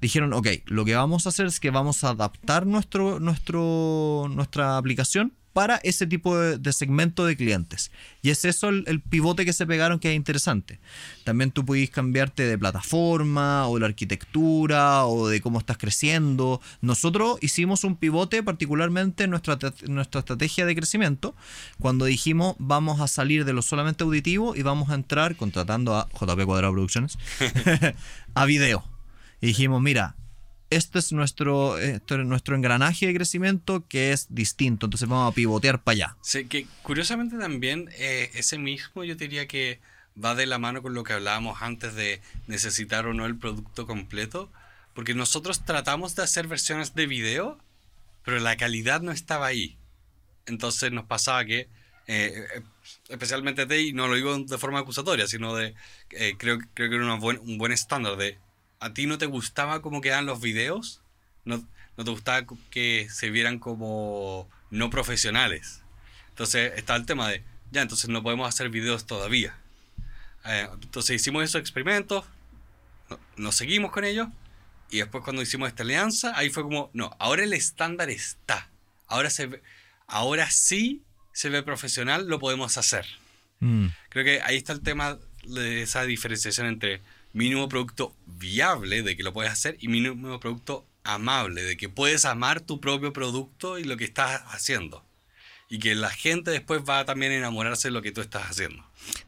dijeron, 0.00 0.32
ok, 0.34 0.46
lo 0.66 0.84
que 0.84 0.94
vamos 0.94 1.26
a 1.26 1.30
hacer 1.30 1.46
es 1.46 1.60
que 1.60 1.70
vamos 1.70 2.04
a 2.04 2.10
adaptar 2.10 2.66
nuestro, 2.66 3.18
nuestro, 3.18 4.26
nuestra 4.30 4.76
aplicación 4.76 5.32
para 5.58 5.80
ese 5.82 6.06
tipo 6.06 6.38
de, 6.38 6.72
segmento 6.72 7.26
de 7.26 7.36
clientes. 7.36 7.90
Y 8.22 8.30
es 8.30 8.44
eso 8.44 8.68
el, 8.68 9.00
pivote 9.00 9.44
que 9.44 9.52
se 9.52 9.66
pegaron 9.66 9.98
que 9.98 10.12
es 10.12 10.16
interesante. 10.16 10.78
También 11.24 11.50
tú 11.50 11.64
puedes 11.64 11.90
cambiarte 11.90 12.44
de 12.44 12.56
plataforma 12.56 13.66
o 13.66 13.74
de 13.74 13.80
la 13.80 13.86
arquitectura 13.86 15.04
o 15.06 15.26
de 15.26 15.40
cómo 15.40 15.58
estás 15.58 15.76
creciendo. 15.76 16.60
Nosotros 16.80 17.38
hicimos 17.40 17.82
un 17.82 17.96
pivote 17.96 18.44
particularmente 18.44 19.24
en 19.24 19.30
nuestra, 19.30 19.58
nuestra 19.88 20.20
estrategia 20.20 20.64
de 20.64 20.76
crecimiento 20.76 21.34
cuando 21.80 22.04
dijimos 22.04 22.54
vamos 22.60 23.00
a 23.00 23.08
salir 23.08 23.44
de 23.44 23.52
lo 23.52 23.62
solamente 23.62 24.04
auditivo 24.04 24.54
y 24.54 24.62
vamos 24.62 24.90
a 24.90 24.94
entrar 24.94 25.34
contratando 25.34 25.96
a 25.96 26.06
JP 26.10 26.40
Cuadrado 26.44 26.72
Productions 26.72 27.18
a 28.34 28.44
video. 28.44 28.84
Y 29.40 29.48
dijimos, 29.48 29.82
mira, 29.82 30.14
este 30.70 30.98
es 30.98 31.12
nuestro, 31.12 31.76
nuestro 32.24 32.56
engranaje 32.56 33.06
de 33.06 33.14
crecimiento 33.14 33.86
que 33.88 34.12
es 34.12 34.26
distinto, 34.28 34.86
entonces 34.86 35.08
vamos 35.08 35.32
a 35.32 35.34
pivotear 35.34 35.82
para 35.82 35.92
allá. 35.94 36.16
Sí, 36.22 36.46
que 36.46 36.66
curiosamente 36.82 37.38
también 37.38 37.88
eh, 37.96 38.30
ese 38.34 38.58
mismo 38.58 39.04
yo 39.04 39.14
diría 39.14 39.46
que 39.46 39.80
va 40.22 40.34
de 40.34 40.46
la 40.46 40.58
mano 40.58 40.82
con 40.82 40.94
lo 40.94 41.04
que 41.04 41.12
hablábamos 41.12 41.62
antes 41.62 41.94
de 41.94 42.20
necesitar 42.46 43.06
o 43.06 43.14
no 43.14 43.24
el 43.26 43.36
producto 43.36 43.86
completo, 43.86 44.50
porque 44.94 45.14
nosotros 45.14 45.64
tratamos 45.64 46.16
de 46.16 46.24
hacer 46.24 46.48
versiones 46.48 46.94
de 46.94 47.06
video, 47.06 47.58
pero 48.24 48.38
la 48.40 48.56
calidad 48.56 49.00
no 49.00 49.12
estaba 49.12 49.46
ahí. 49.46 49.76
Entonces 50.46 50.92
nos 50.92 51.04
pasaba 51.04 51.44
que, 51.44 51.68
eh, 52.08 52.62
especialmente 53.08 53.64
de, 53.66 53.82
y 53.82 53.92
no 53.92 54.08
lo 54.08 54.14
digo 54.14 54.36
de 54.36 54.58
forma 54.58 54.80
acusatoria, 54.80 55.26
sino 55.26 55.54
de, 55.54 55.74
eh, 56.10 56.34
creo, 56.36 56.58
creo 56.74 56.90
que 56.90 56.96
era 56.96 57.14
un 57.14 57.58
buen 57.58 57.72
estándar 57.72 58.16
de 58.16 58.38
¿A 58.80 58.92
ti 58.94 59.06
no 59.06 59.18
te 59.18 59.26
gustaba 59.26 59.82
cómo 59.82 60.00
quedan 60.00 60.26
los 60.26 60.40
videos? 60.40 61.00
¿No, 61.44 61.64
no 61.96 62.04
te 62.04 62.10
gustaba 62.10 62.46
que 62.70 63.08
se 63.10 63.30
vieran 63.30 63.58
como 63.58 64.48
no 64.70 64.90
profesionales? 64.90 65.82
Entonces 66.30 66.72
está 66.76 66.94
el 66.96 67.06
tema 67.06 67.28
de, 67.28 67.42
ya, 67.70 67.82
entonces 67.82 68.08
no 68.08 68.22
podemos 68.22 68.48
hacer 68.48 68.70
videos 68.70 69.06
todavía. 69.06 69.56
Eh, 70.44 70.68
entonces 70.82 71.16
hicimos 71.16 71.42
esos 71.44 71.60
experimentos, 71.60 72.24
nos 73.36 73.56
seguimos 73.56 73.90
con 73.90 74.04
ellos, 74.04 74.28
y 74.90 74.98
después 74.98 75.22
cuando 75.22 75.42
hicimos 75.42 75.68
esta 75.68 75.82
alianza, 75.82 76.32
ahí 76.36 76.50
fue 76.50 76.62
como, 76.62 76.90
no, 76.92 77.14
ahora 77.18 77.44
el 77.44 77.52
estándar 77.52 78.10
está. 78.10 78.68
Ahora, 79.06 79.30
se 79.30 79.60
ahora 80.06 80.50
sí 80.50 81.02
se 81.32 81.50
ve 81.50 81.62
profesional, 81.62 82.26
lo 82.26 82.38
podemos 82.38 82.78
hacer. 82.78 83.06
Mm. 83.60 83.88
Creo 84.08 84.24
que 84.24 84.40
ahí 84.42 84.56
está 84.56 84.72
el 84.72 84.80
tema 84.80 85.18
de 85.44 85.82
esa 85.82 86.04
diferenciación 86.04 86.66
entre 86.66 87.00
mínimo 87.38 87.68
producto 87.68 88.14
viable 88.26 89.02
de 89.02 89.16
que 89.16 89.22
lo 89.22 89.32
puedes 89.32 89.52
hacer 89.52 89.76
y 89.80 89.88
mínimo 89.88 90.38
producto 90.40 90.84
amable, 91.04 91.62
de 91.62 91.76
que 91.76 91.88
puedes 91.88 92.24
amar 92.24 92.60
tu 92.60 92.80
propio 92.80 93.12
producto 93.12 93.78
y 93.78 93.84
lo 93.84 93.96
que 93.96 94.04
estás 94.04 94.42
haciendo. 94.48 95.04
Y 95.70 95.78
que 95.78 95.94
la 95.94 96.10
gente 96.10 96.50
después 96.50 96.82
va 96.86 97.00
a 97.00 97.04
también 97.04 97.32
a 97.32 97.36
enamorarse 97.36 97.88
de 97.88 97.92
lo 97.92 98.02
que 98.02 98.10
tú 98.10 98.20
estás 98.20 98.42
haciendo. 98.50 98.84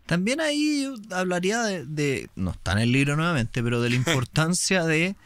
También 0.07 0.41
ahí 0.41 0.83
yo 0.83 0.95
hablaría 1.15 1.63
de, 1.63 2.29
no 2.35 2.51
está 2.51 2.73
en 2.73 2.79
el 2.79 2.93
libro 2.93 3.17
nuevamente, 3.17 3.63
pero 3.63 3.81
de 3.81 3.91
la 3.91 3.97
importancia 4.05 4.85
de 4.85 5.17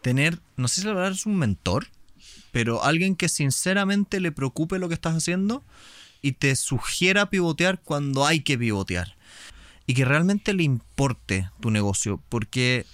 tener, 0.00 0.38
no 0.56 0.68
sé 0.68 0.82
si 0.82 0.88
hablar 0.88 1.12
es 1.12 1.26
un 1.26 1.36
mentor, 1.36 1.88
pero 2.52 2.84
alguien 2.84 3.16
que 3.16 3.28
sinceramente 3.28 4.20
le 4.20 4.32
preocupe 4.32 4.78
lo 4.78 4.88
que 4.88 4.94
estás 4.94 5.16
haciendo 5.16 5.64
y 6.22 6.32
te 6.32 6.54
sugiera 6.54 7.30
pivotear 7.30 7.80
cuando 7.80 8.26
hay 8.26 8.40
que 8.40 8.56
pivotear. 8.56 9.17
Y 9.88 9.94
que 9.94 10.04
realmente 10.04 10.52
le 10.52 10.62
importe 10.62 11.50
tu 11.60 11.72
negocio, 11.72 12.22
porque 12.28 12.86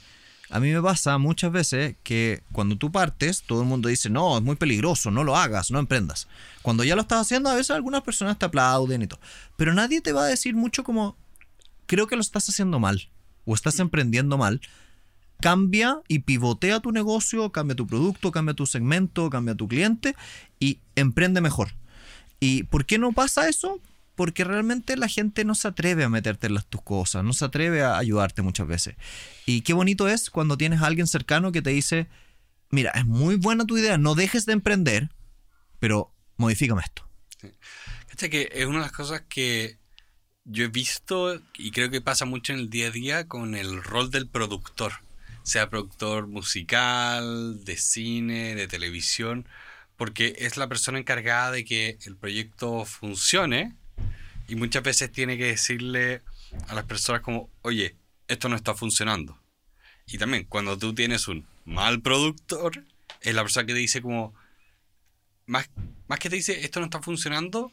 a 0.49 0.61
mí 0.61 0.73
me 0.73 0.81
pasa 0.81 1.19
muchas 1.19 1.51
veces 1.51 1.97
que 2.05 2.45
cuando 2.53 2.77
tú 2.77 2.93
partes, 2.93 3.43
todo 3.43 3.63
el 3.63 3.69
mundo 3.69 3.89
dice, 3.89 4.09
no, 4.09 4.39
es 4.39 4.43
muy 4.45 4.55
peligroso, 4.55 5.11
no 5.11 5.25
lo 5.25 5.37
hagas, 5.37 5.73
no 5.73 5.81
emprendas. 5.81 6.29
Cuando 6.63 6.85
ya 6.85 6.95
lo 6.95 7.03
estás 7.03 7.23
haciendo, 7.23 7.51
a 7.51 7.57
veces 7.57 7.73
algunas 7.73 8.03
personas 8.03 8.39
te 8.39 8.47
aplauden 8.47 9.03
y 9.03 9.09
todo. 9.09 9.19
Pero 9.57 9.75
nadie 9.75 10.01
te 10.01 10.13
va 10.13 10.23
a 10.23 10.29
decir 10.29 10.55
mucho 10.55 10.85
como, 10.85 11.17
creo 11.87 12.07
que 12.07 12.15
lo 12.15 12.23
estás 12.23 12.49
haciendo 12.49 12.79
mal 12.79 13.09
o 13.45 13.57
estás 13.57 13.81
emprendiendo 13.81 14.39
mal. 14.39 14.61
Cambia 15.41 15.99
y 16.07 16.21
pivotea 16.21 16.79
tu 16.79 16.93
negocio, 16.93 17.51
cambia 17.51 17.75
tu 17.75 17.89
producto, 17.89 18.31
cambia 18.31 18.55
tu 18.55 18.67
segmento, 18.67 19.31
cambia 19.31 19.57
tu 19.57 19.67
cliente 19.67 20.15
y 20.61 20.79
emprende 20.95 21.41
mejor. 21.41 21.75
¿Y 22.39 22.63
por 22.63 22.87
qué 22.87 22.99
no 22.99 23.11
pasa 23.11 23.49
eso? 23.49 23.81
Porque 24.15 24.45
realmente 24.45 24.97
la 24.97 25.09
gente 25.09 25.45
no 25.45 25.55
se 25.55 25.69
atreve 25.69 26.05
a 26.05 26.09
meterte 26.09 26.47
en 26.47 26.55
las 26.55 26.67
tus 26.67 26.83
cosas, 26.83 27.25
no 27.25 27.33
se 27.33 27.45
atreve 27.45 27.83
a 27.83 27.99
ayudarte 27.99 28.43
muchas 28.43 28.67
veces. 28.67 28.97
Y 29.47 29.63
qué 29.63 29.73
bonito 29.73 30.09
es 30.09 30.31
cuando 30.31 30.57
tienes 30.57 30.83
a 30.83 30.87
alguien 30.87 31.07
cercano 31.07 31.53
que 31.53 31.63
te 31.63 31.71
dice, 31.71 32.07
mira, 32.71 32.91
es 32.93 33.07
muy 33.07 33.37
buena 33.37 33.65
tu 33.65 33.77
idea, 33.77 33.99
no 33.99 34.15
dejes 34.15 34.47
de 34.47 34.53
emprender, 34.53 35.11
pero 35.81 36.15
modifícame 36.37 36.83
esto. 36.83 37.09
Sí. 37.41 38.31
que 38.31 38.49
es 38.53 38.67
una 38.67 38.79
de 38.79 38.85
las 38.85 38.93
cosas 38.93 39.23
que 39.29 39.79
yo 40.45 40.65
he 40.65 40.69
visto 40.69 41.41
y 41.57 41.73
creo 41.73 41.91
que 41.91 42.01
pasa 42.01 42.25
mucho 42.25 42.53
en 42.53 42.61
el 42.61 42.71
día 42.71 42.89
a 42.89 42.91
día 42.91 43.29
con 43.29 43.55
el 43.55 43.83
rol 43.83 44.11
del 44.11 44.29
productor, 44.29 44.93
sea 45.43 45.71
productor 45.71 46.29
musical, 46.29 47.65
de 47.65 47.77
cine, 47.77 48.55
de 48.55 48.69
televisión, 48.69 49.49
porque 49.97 50.37
es 50.39 50.57
la 50.57 50.69
persona 50.69 50.99
encargada 50.99 51.51
de 51.51 51.65
que 51.65 51.99
el 52.05 52.17
proyecto 52.17 52.85
funcione 52.85 53.75
y 54.49 54.57
muchas 54.57 54.83
veces 54.83 55.11
tiene 55.11 55.37
que 55.39 55.47
decirle 55.47 56.23
a 56.69 56.75
las 56.75 56.85
personas 56.85 57.23
como, 57.23 57.51
oye, 57.63 57.97
esto 58.29 58.49
no 58.49 58.57
está 58.57 58.75
funcionando. 58.75 59.39
Y 60.07 60.19
también 60.19 60.45
cuando 60.45 60.77
tú 60.79 60.95
tienes 60.95 61.29
un 61.29 61.47
mal 61.65 62.03
productor, 62.03 62.85
es 63.21 63.35
la 63.35 63.43
persona 63.43 63.67
que 63.67 63.73
te 63.73 63.79
dice 63.79 64.03
como, 64.03 64.35
más, 65.47 65.71
más 66.09 66.19
que 66.19 66.31
te 66.31 66.37
dice, 66.37 66.65
esto 66.65 66.81
no 66.81 66.87
está 66.87 67.01
funcionando, 67.01 67.73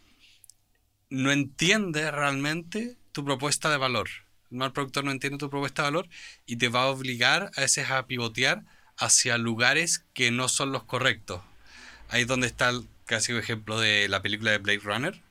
no 1.10 1.32
entiende 1.32 2.10
realmente 2.10 2.98
tu 3.12 3.26
propuesta 3.26 3.70
de 3.70 3.78
valor. 3.78 4.10
El 4.50 4.58
mal 4.58 4.72
productor 4.72 5.04
no 5.04 5.12
entiende 5.12 5.38
tu 5.38 5.50
propuesta 5.50 5.84
de 5.84 5.88
valor 5.88 6.10
y 6.46 6.56
te 6.58 6.70
va 6.70 6.84
a 6.84 6.88
obligar 6.88 7.52
a 7.56 7.62
veces 7.62 7.90
a 7.90 8.06
pivotear 8.08 8.64
hacia 8.98 9.38
lugares 9.38 10.06
que 10.14 10.32
no 10.32 10.48
son 10.48 10.72
los 10.72 10.84
correctos. 10.84 11.42
Ahí 12.10 12.22
es 12.22 12.28
donde 12.28 12.48
está 12.48 12.70
el 12.70 12.88
clásico 13.06 13.38
ejemplo 13.40 13.80
de 13.80 14.08
la 14.08 14.22
película 14.22 14.52
de 14.52 14.58
Blade 14.58 14.80
Runner, 14.80 15.22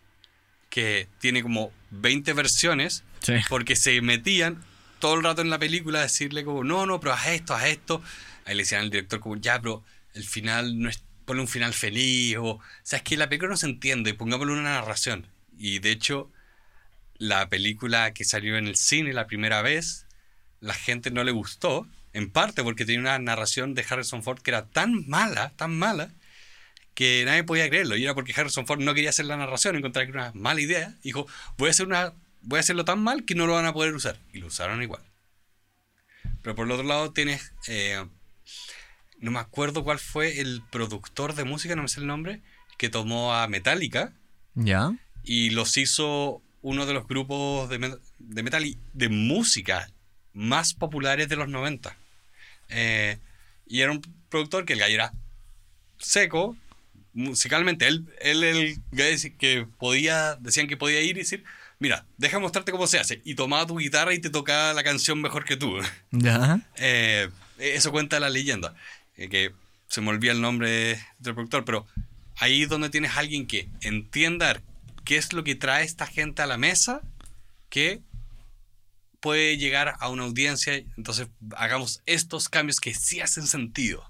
que 0.71 1.09
tiene 1.19 1.43
como 1.43 1.73
20 1.91 2.33
versiones, 2.33 3.05
porque 3.49 3.77
se 3.77 4.01
metían 4.01 4.65
todo 4.99 5.15
el 5.15 5.23
rato 5.23 5.43
en 5.43 5.51
la 5.51 5.59
película 5.59 5.99
a 5.99 6.03
decirle 6.03 6.45
como, 6.45 6.65
no, 6.65 6.87
no, 6.87 7.01
pero 7.01 7.13
haz 7.13 7.27
esto, 7.29 7.55
haz 7.55 7.67
esto. 7.67 8.03
Ahí 8.47 8.55
le 8.55 8.63
decían 8.63 8.83
al 8.83 8.91
director 8.91 9.21
como, 9.21 9.37
ya, 9.37 9.61
pero 9.61 9.85
el 10.15 10.25
final 10.25 10.79
no 10.79 10.89
es, 10.89 11.03
ponle 11.25 11.43
un 11.43 11.49
final 11.49 11.75
feliz, 11.75 12.37
o, 12.37 12.45
o 12.45 12.61
sea, 12.83 12.99
es 12.99 13.03
que 13.03 13.17
la 13.17 13.29
película 13.29 13.51
no 13.51 13.57
se 13.57 13.67
entiende, 13.67 14.15
pongámosle 14.15 14.53
una 14.53 14.63
narración. 14.63 15.27
Y 15.59 15.81
de 15.81 15.91
hecho, 15.91 16.31
la 17.19 17.49
película 17.49 18.13
que 18.15 18.25
salió 18.25 18.57
en 18.57 18.67
el 18.67 18.77
cine 18.77 19.13
la 19.13 19.27
primera 19.27 19.61
vez, 19.63 20.07
la 20.61 20.75
gente 20.75 21.11
no 21.11 21.25
le 21.25 21.33
gustó, 21.33 21.87
en 22.13 22.31
parte 22.31 22.63
porque 22.63 22.85
tenía 22.85 23.01
una 23.01 23.19
narración 23.19 23.75
de 23.75 23.85
Harrison 23.89 24.23
Ford 24.23 24.41
que 24.41 24.51
era 24.51 24.67
tan 24.67 25.07
mala, 25.09 25.51
tan 25.57 25.77
mala, 25.79 26.11
que 27.01 27.25
nadie 27.25 27.45
podía 27.45 27.67
creerlo. 27.71 27.97
Y 27.97 28.05
era 28.05 28.13
porque 28.13 28.35
Harrison 28.37 28.67
Ford 28.67 28.81
no 28.81 28.93
quería 28.93 29.09
hacer 29.09 29.25
la 29.25 29.39
narración, 29.39 29.75
encontrar 29.75 30.05
que 30.05 30.13
era 30.13 30.33
una 30.33 30.39
mala 30.39 30.61
idea. 30.61 30.95
Dijo, 31.03 31.27
voy 31.57 31.69
a, 31.69 31.71
hacer 31.71 31.87
una, 31.87 32.13
voy 32.43 32.59
a 32.59 32.61
hacerlo 32.61 32.85
tan 32.85 33.03
mal 33.03 33.25
que 33.25 33.35
no 33.35 33.47
lo 33.47 33.55
van 33.55 33.65
a 33.65 33.73
poder 33.73 33.95
usar. 33.95 34.19
Y 34.35 34.39
lo 34.39 34.49
usaron 34.49 34.83
igual. 34.83 35.01
Pero 36.43 36.55
por 36.55 36.67
el 36.67 36.73
otro 36.73 36.87
lado 36.87 37.11
tienes... 37.11 37.55
Eh, 37.69 38.05
no 39.19 39.31
me 39.31 39.39
acuerdo 39.39 39.83
cuál 39.83 39.99
fue 39.99 40.41
el 40.41 40.63
productor 40.71 41.35
de 41.35 41.45
música, 41.45 41.75
no 41.75 41.81
me 41.81 41.89
sé 41.89 42.01
el 42.01 42.07
nombre, 42.07 42.43
que 42.77 42.91
tomó 42.91 43.33
a 43.33 43.49
Metallica. 43.49 44.13
Ya. 44.55 44.93
Y 45.25 45.49
los 45.49 45.79
hizo 45.79 46.43
uno 46.61 46.85
de 46.85 46.93
los 46.93 47.09
grupos 47.09 47.71
de, 47.71 47.97
de 48.19 48.43
metal 48.43 48.67
y 48.67 48.77
de 48.93 49.09
música 49.09 49.89
más 50.35 50.75
populares 50.75 51.31
de 51.31 51.37
los 51.37 51.49
90. 51.49 51.97
Eh, 52.69 53.17
y 53.67 53.81
era 53.81 53.91
un 53.91 54.03
productor 54.29 54.67
que 54.67 54.75
el 54.75 54.81
gallo 54.81 54.97
era 54.97 55.15
seco, 55.97 56.59
musicalmente, 57.13 57.87
él, 57.87 58.07
él 58.21 58.45
el 58.45 58.81
que 59.39 59.67
podía, 59.79 60.37
decían 60.37 60.67
que 60.67 60.77
podía 60.77 61.01
ir 61.01 61.17
y 61.17 61.21
decir, 61.21 61.45
mira, 61.79 62.07
deja 62.19 62.39
mostrarte 62.39 62.73
cómo 62.73 62.87
se 62.87 62.99
hace. 62.99 63.21
Y 63.25 63.35
tomaba 63.35 63.67
tu 63.67 63.79
guitarra 63.79 64.15
y 64.15 64.21
te 64.21 64.31
tocaba 64.31 64.73
la 64.73 64.85
canción 64.85 65.21
mejor 65.21 65.45
que 65.45 65.57
tú. 65.57 65.79
Eh, 66.77 67.29
eso 67.59 67.91
cuenta 67.91 68.21
la 68.21 68.31
leyenda. 68.31 68.75
Eh, 69.17 69.29
que 69.29 69.53
se 69.89 70.01
me 70.01 70.11
olvida 70.11 70.33
el 70.33 70.41
nombre 70.41 71.01
del 71.19 71.35
productor, 71.35 71.65
pero 71.65 71.87
ahí 72.39 72.63
es 72.63 72.69
donde 72.69 72.91
tienes 72.91 73.13
a 73.13 73.21
alguien 73.21 73.47
que 73.47 73.69
entienda 73.81 74.61
qué 75.05 75.17
es 75.17 75.33
lo 75.33 75.43
que 75.43 75.57
trae 75.57 75.85
esta 75.85 76.07
gente 76.07 76.43
a 76.43 76.47
la 76.47 76.57
mesa, 76.57 77.03
que 77.69 78.01
puede 79.21 79.57
llegar 79.57 79.97
a 79.99 80.09
una 80.09 80.25
audiencia. 80.25 80.75
Entonces 80.97 81.29
hagamos 81.57 82.03
estos 82.07 82.49
cambios 82.49 82.81
que 82.81 82.95
sí 82.95 83.21
hacen 83.21 83.47
sentido. 83.47 84.05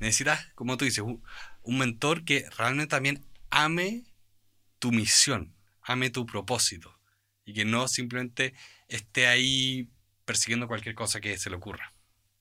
Necesitas, 0.00 0.46
como 0.54 0.76
tú 0.76 0.84
dices, 0.84 1.02
un 1.66 1.78
mentor 1.78 2.24
que 2.24 2.48
realmente 2.56 2.90
también 2.90 3.24
ame 3.50 4.04
tu 4.78 4.92
misión, 4.92 5.54
ame 5.82 6.10
tu 6.10 6.24
propósito 6.24 6.96
y 7.44 7.52
que 7.52 7.64
no 7.64 7.88
simplemente 7.88 8.54
esté 8.88 9.26
ahí 9.26 9.88
persiguiendo 10.24 10.68
cualquier 10.68 10.94
cosa 10.94 11.20
que 11.20 11.36
se 11.38 11.50
le 11.50 11.56
ocurra. 11.56 11.92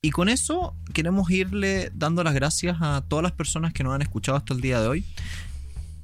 Y 0.02 0.12
con 0.12 0.30
eso 0.30 0.76
queremos 0.94 1.30
irle 1.32 1.92
dando 1.94 2.24
las 2.24 2.36
gracias 2.36 2.78
a 2.80 3.04
todas 3.08 3.24
las 3.24 3.32
personas 3.32 3.74
que 3.74 3.84
nos 3.84 3.96
han 3.96 4.04
escuchado 4.04 4.38
hasta 4.38 4.54
el 4.54 4.62
día 4.62 4.80
de 4.80 4.88
hoy. 4.88 5.06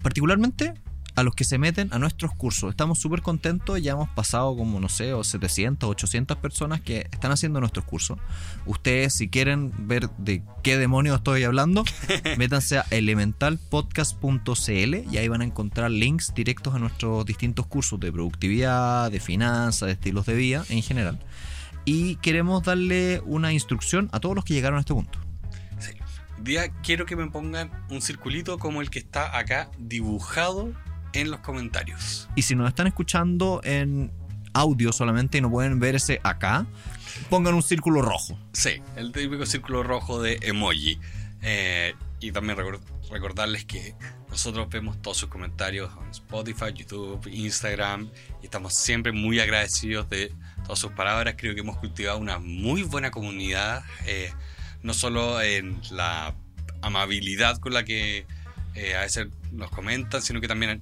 Particularmente 0.01 0.73
a 1.15 1.23
los 1.23 1.35
que 1.35 1.43
se 1.43 1.57
meten 1.57 1.89
a 1.91 1.99
nuestros 1.99 2.33
cursos. 2.33 2.69
Estamos 2.69 2.99
súper 2.99 3.21
contentos, 3.21 3.81
ya 3.81 3.93
hemos 3.93 4.09
pasado 4.09 4.55
como, 4.55 4.79
no 4.79 4.89
sé, 4.89 5.11
700, 5.21 5.89
800 5.89 6.37
personas 6.37 6.81
que 6.81 7.07
están 7.11 7.31
haciendo 7.31 7.59
nuestros 7.59 7.85
cursos. 7.85 8.19
Ustedes, 8.65 9.13
si 9.13 9.29
quieren 9.29 9.71
ver 9.87 10.09
de 10.11 10.43
qué 10.63 10.77
demonios 10.77 11.17
estoy 11.17 11.43
hablando, 11.43 11.83
métanse 12.37 12.79
a 12.79 12.85
elementalpodcast.cl 12.91 14.95
y 15.11 15.17
ahí 15.17 15.27
van 15.27 15.41
a 15.41 15.45
encontrar 15.45 15.91
links 15.91 16.33
directos 16.33 16.75
a 16.75 16.79
nuestros 16.79 17.25
distintos 17.25 17.67
cursos 17.67 17.99
de 17.99 18.11
productividad, 18.11 19.11
de 19.11 19.19
finanzas, 19.19 19.87
de 19.87 19.93
estilos 19.93 20.25
de 20.25 20.35
vida 20.35 20.63
en 20.69 20.81
general. 20.81 21.19
Y 21.83 22.15
queremos 22.17 22.63
darle 22.63 23.21
una 23.25 23.53
instrucción 23.53 24.09
a 24.11 24.19
todos 24.19 24.35
los 24.35 24.45
que 24.45 24.53
llegaron 24.53 24.77
a 24.77 24.81
este 24.81 24.93
punto. 24.93 25.19
Sí. 25.79 25.93
Día 26.43 26.71
quiero 26.83 27.05
que 27.05 27.15
me 27.15 27.27
pongan 27.27 27.71
un 27.89 28.01
circulito 28.01 28.59
como 28.59 28.81
el 28.81 28.89
que 28.89 28.99
está 28.99 29.37
acá 29.37 29.69
dibujado 29.79 30.73
en 31.13 31.31
los 31.31 31.39
comentarios. 31.41 32.29
Y 32.35 32.41
si 32.43 32.55
nos 32.55 32.67
están 32.67 32.87
escuchando 32.87 33.61
en 33.63 34.11
audio 34.53 34.91
solamente 34.91 35.37
y 35.37 35.41
no 35.41 35.49
pueden 35.49 35.79
ver 35.79 35.95
ese 35.95 36.19
acá, 36.23 36.65
pongan 37.29 37.53
un 37.53 37.63
círculo 37.63 38.01
rojo. 38.01 38.37
Sí, 38.53 38.81
el 38.95 39.11
típico 39.11 39.45
círculo 39.45 39.83
rojo 39.83 40.21
de 40.21 40.39
emoji. 40.41 40.99
Eh, 41.41 41.93
y 42.19 42.31
también 42.31 42.57
recordarles 43.09 43.65
que 43.65 43.95
nosotros 44.29 44.69
vemos 44.69 45.01
todos 45.01 45.17
sus 45.17 45.29
comentarios 45.29 45.91
en 46.03 46.11
Spotify, 46.11 46.71
YouTube, 46.73 47.27
Instagram 47.27 48.09
y 48.41 48.45
estamos 48.45 48.73
siempre 48.73 49.11
muy 49.11 49.39
agradecidos 49.39 50.09
de 50.09 50.31
todas 50.63 50.79
sus 50.79 50.91
palabras. 50.91 51.35
Creo 51.37 51.53
que 51.55 51.61
hemos 51.61 51.77
cultivado 51.77 52.19
una 52.19 52.37
muy 52.37 52.83
buena 52.83 53.11
comunidad, 53.11 53.83
eh, 54.05 54.31
no 54.83 54.93
solo 54.93 55.41
en 55.41 55.81
la 55.91 56.35
amabilidad 56.81 57.57
con 57.57 57.73
la 57.73 57.83
que 57.83 58.25
eh, 58.75 58.95
a 58.95 59.01
veces 59.01 59.27
nos 59.51 59.69
comentan, 59.71 60.21
sino 60.21 60.39
que 60.39 60.47
también 60.47 60.81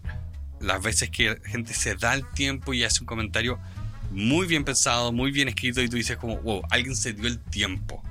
las 0.61 0.81
veces 0.81 1.09
que 1.09 1.29
la 1.29 1.49
gente 1.49 1.73
se 1.73 1.95
da 1.95 2.13
el 2.13 2.25
tiempo 2.31 2.73
y 2.73 2.83
hace 2.83 3.01
un 3.01 3.05
comentario 3.05 3.59
muy 4.11 4.47
bien 4.47 4.63
pensado, 4.63 5.11
muy 5.11 5.31
bien 5.31 5.47
escrito 5.47 5.81
y 5.81 5.89
tú 5.89 5.97
dices 5.97 6.17
como, 6.17 6.37
wow, 6.37 6.63
alguien 6.69 6.95
se 6.95 7.13
dio 7.13 7.27
el 7.27 7.39
tiempo. 7.39 8.03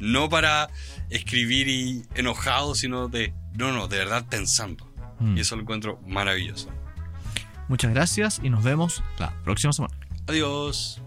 No 0.00 0.28
para 0.28 0.70
escribir 1.10 1.68
y 1.68 2.02
enojado, 2.14 2.74
sino 2.74 3.08
de, 3.08 3.34
no, 3.54 3.72
no, 3.72 3.86
de 3.86 3.98
verdad 3.98 4.24
pensando. 4.28 4.90
Mm. 5.18 5.36
Y 5.36 5.40
eso 5.40 5.56
lo 5.56 5.62
encuentro 5.62 6.00
maravilloso. 6.06 6.70
Muchas 7.68 7.92
gracias 7.92 8.40
y 8.42 8.50
nos 8.50 8.64
vemos 8.64 9.02
la 9.18 9.30
próxima 9.44 9.72
semana. 9.72 9.94
Adiós. 10.26 11.00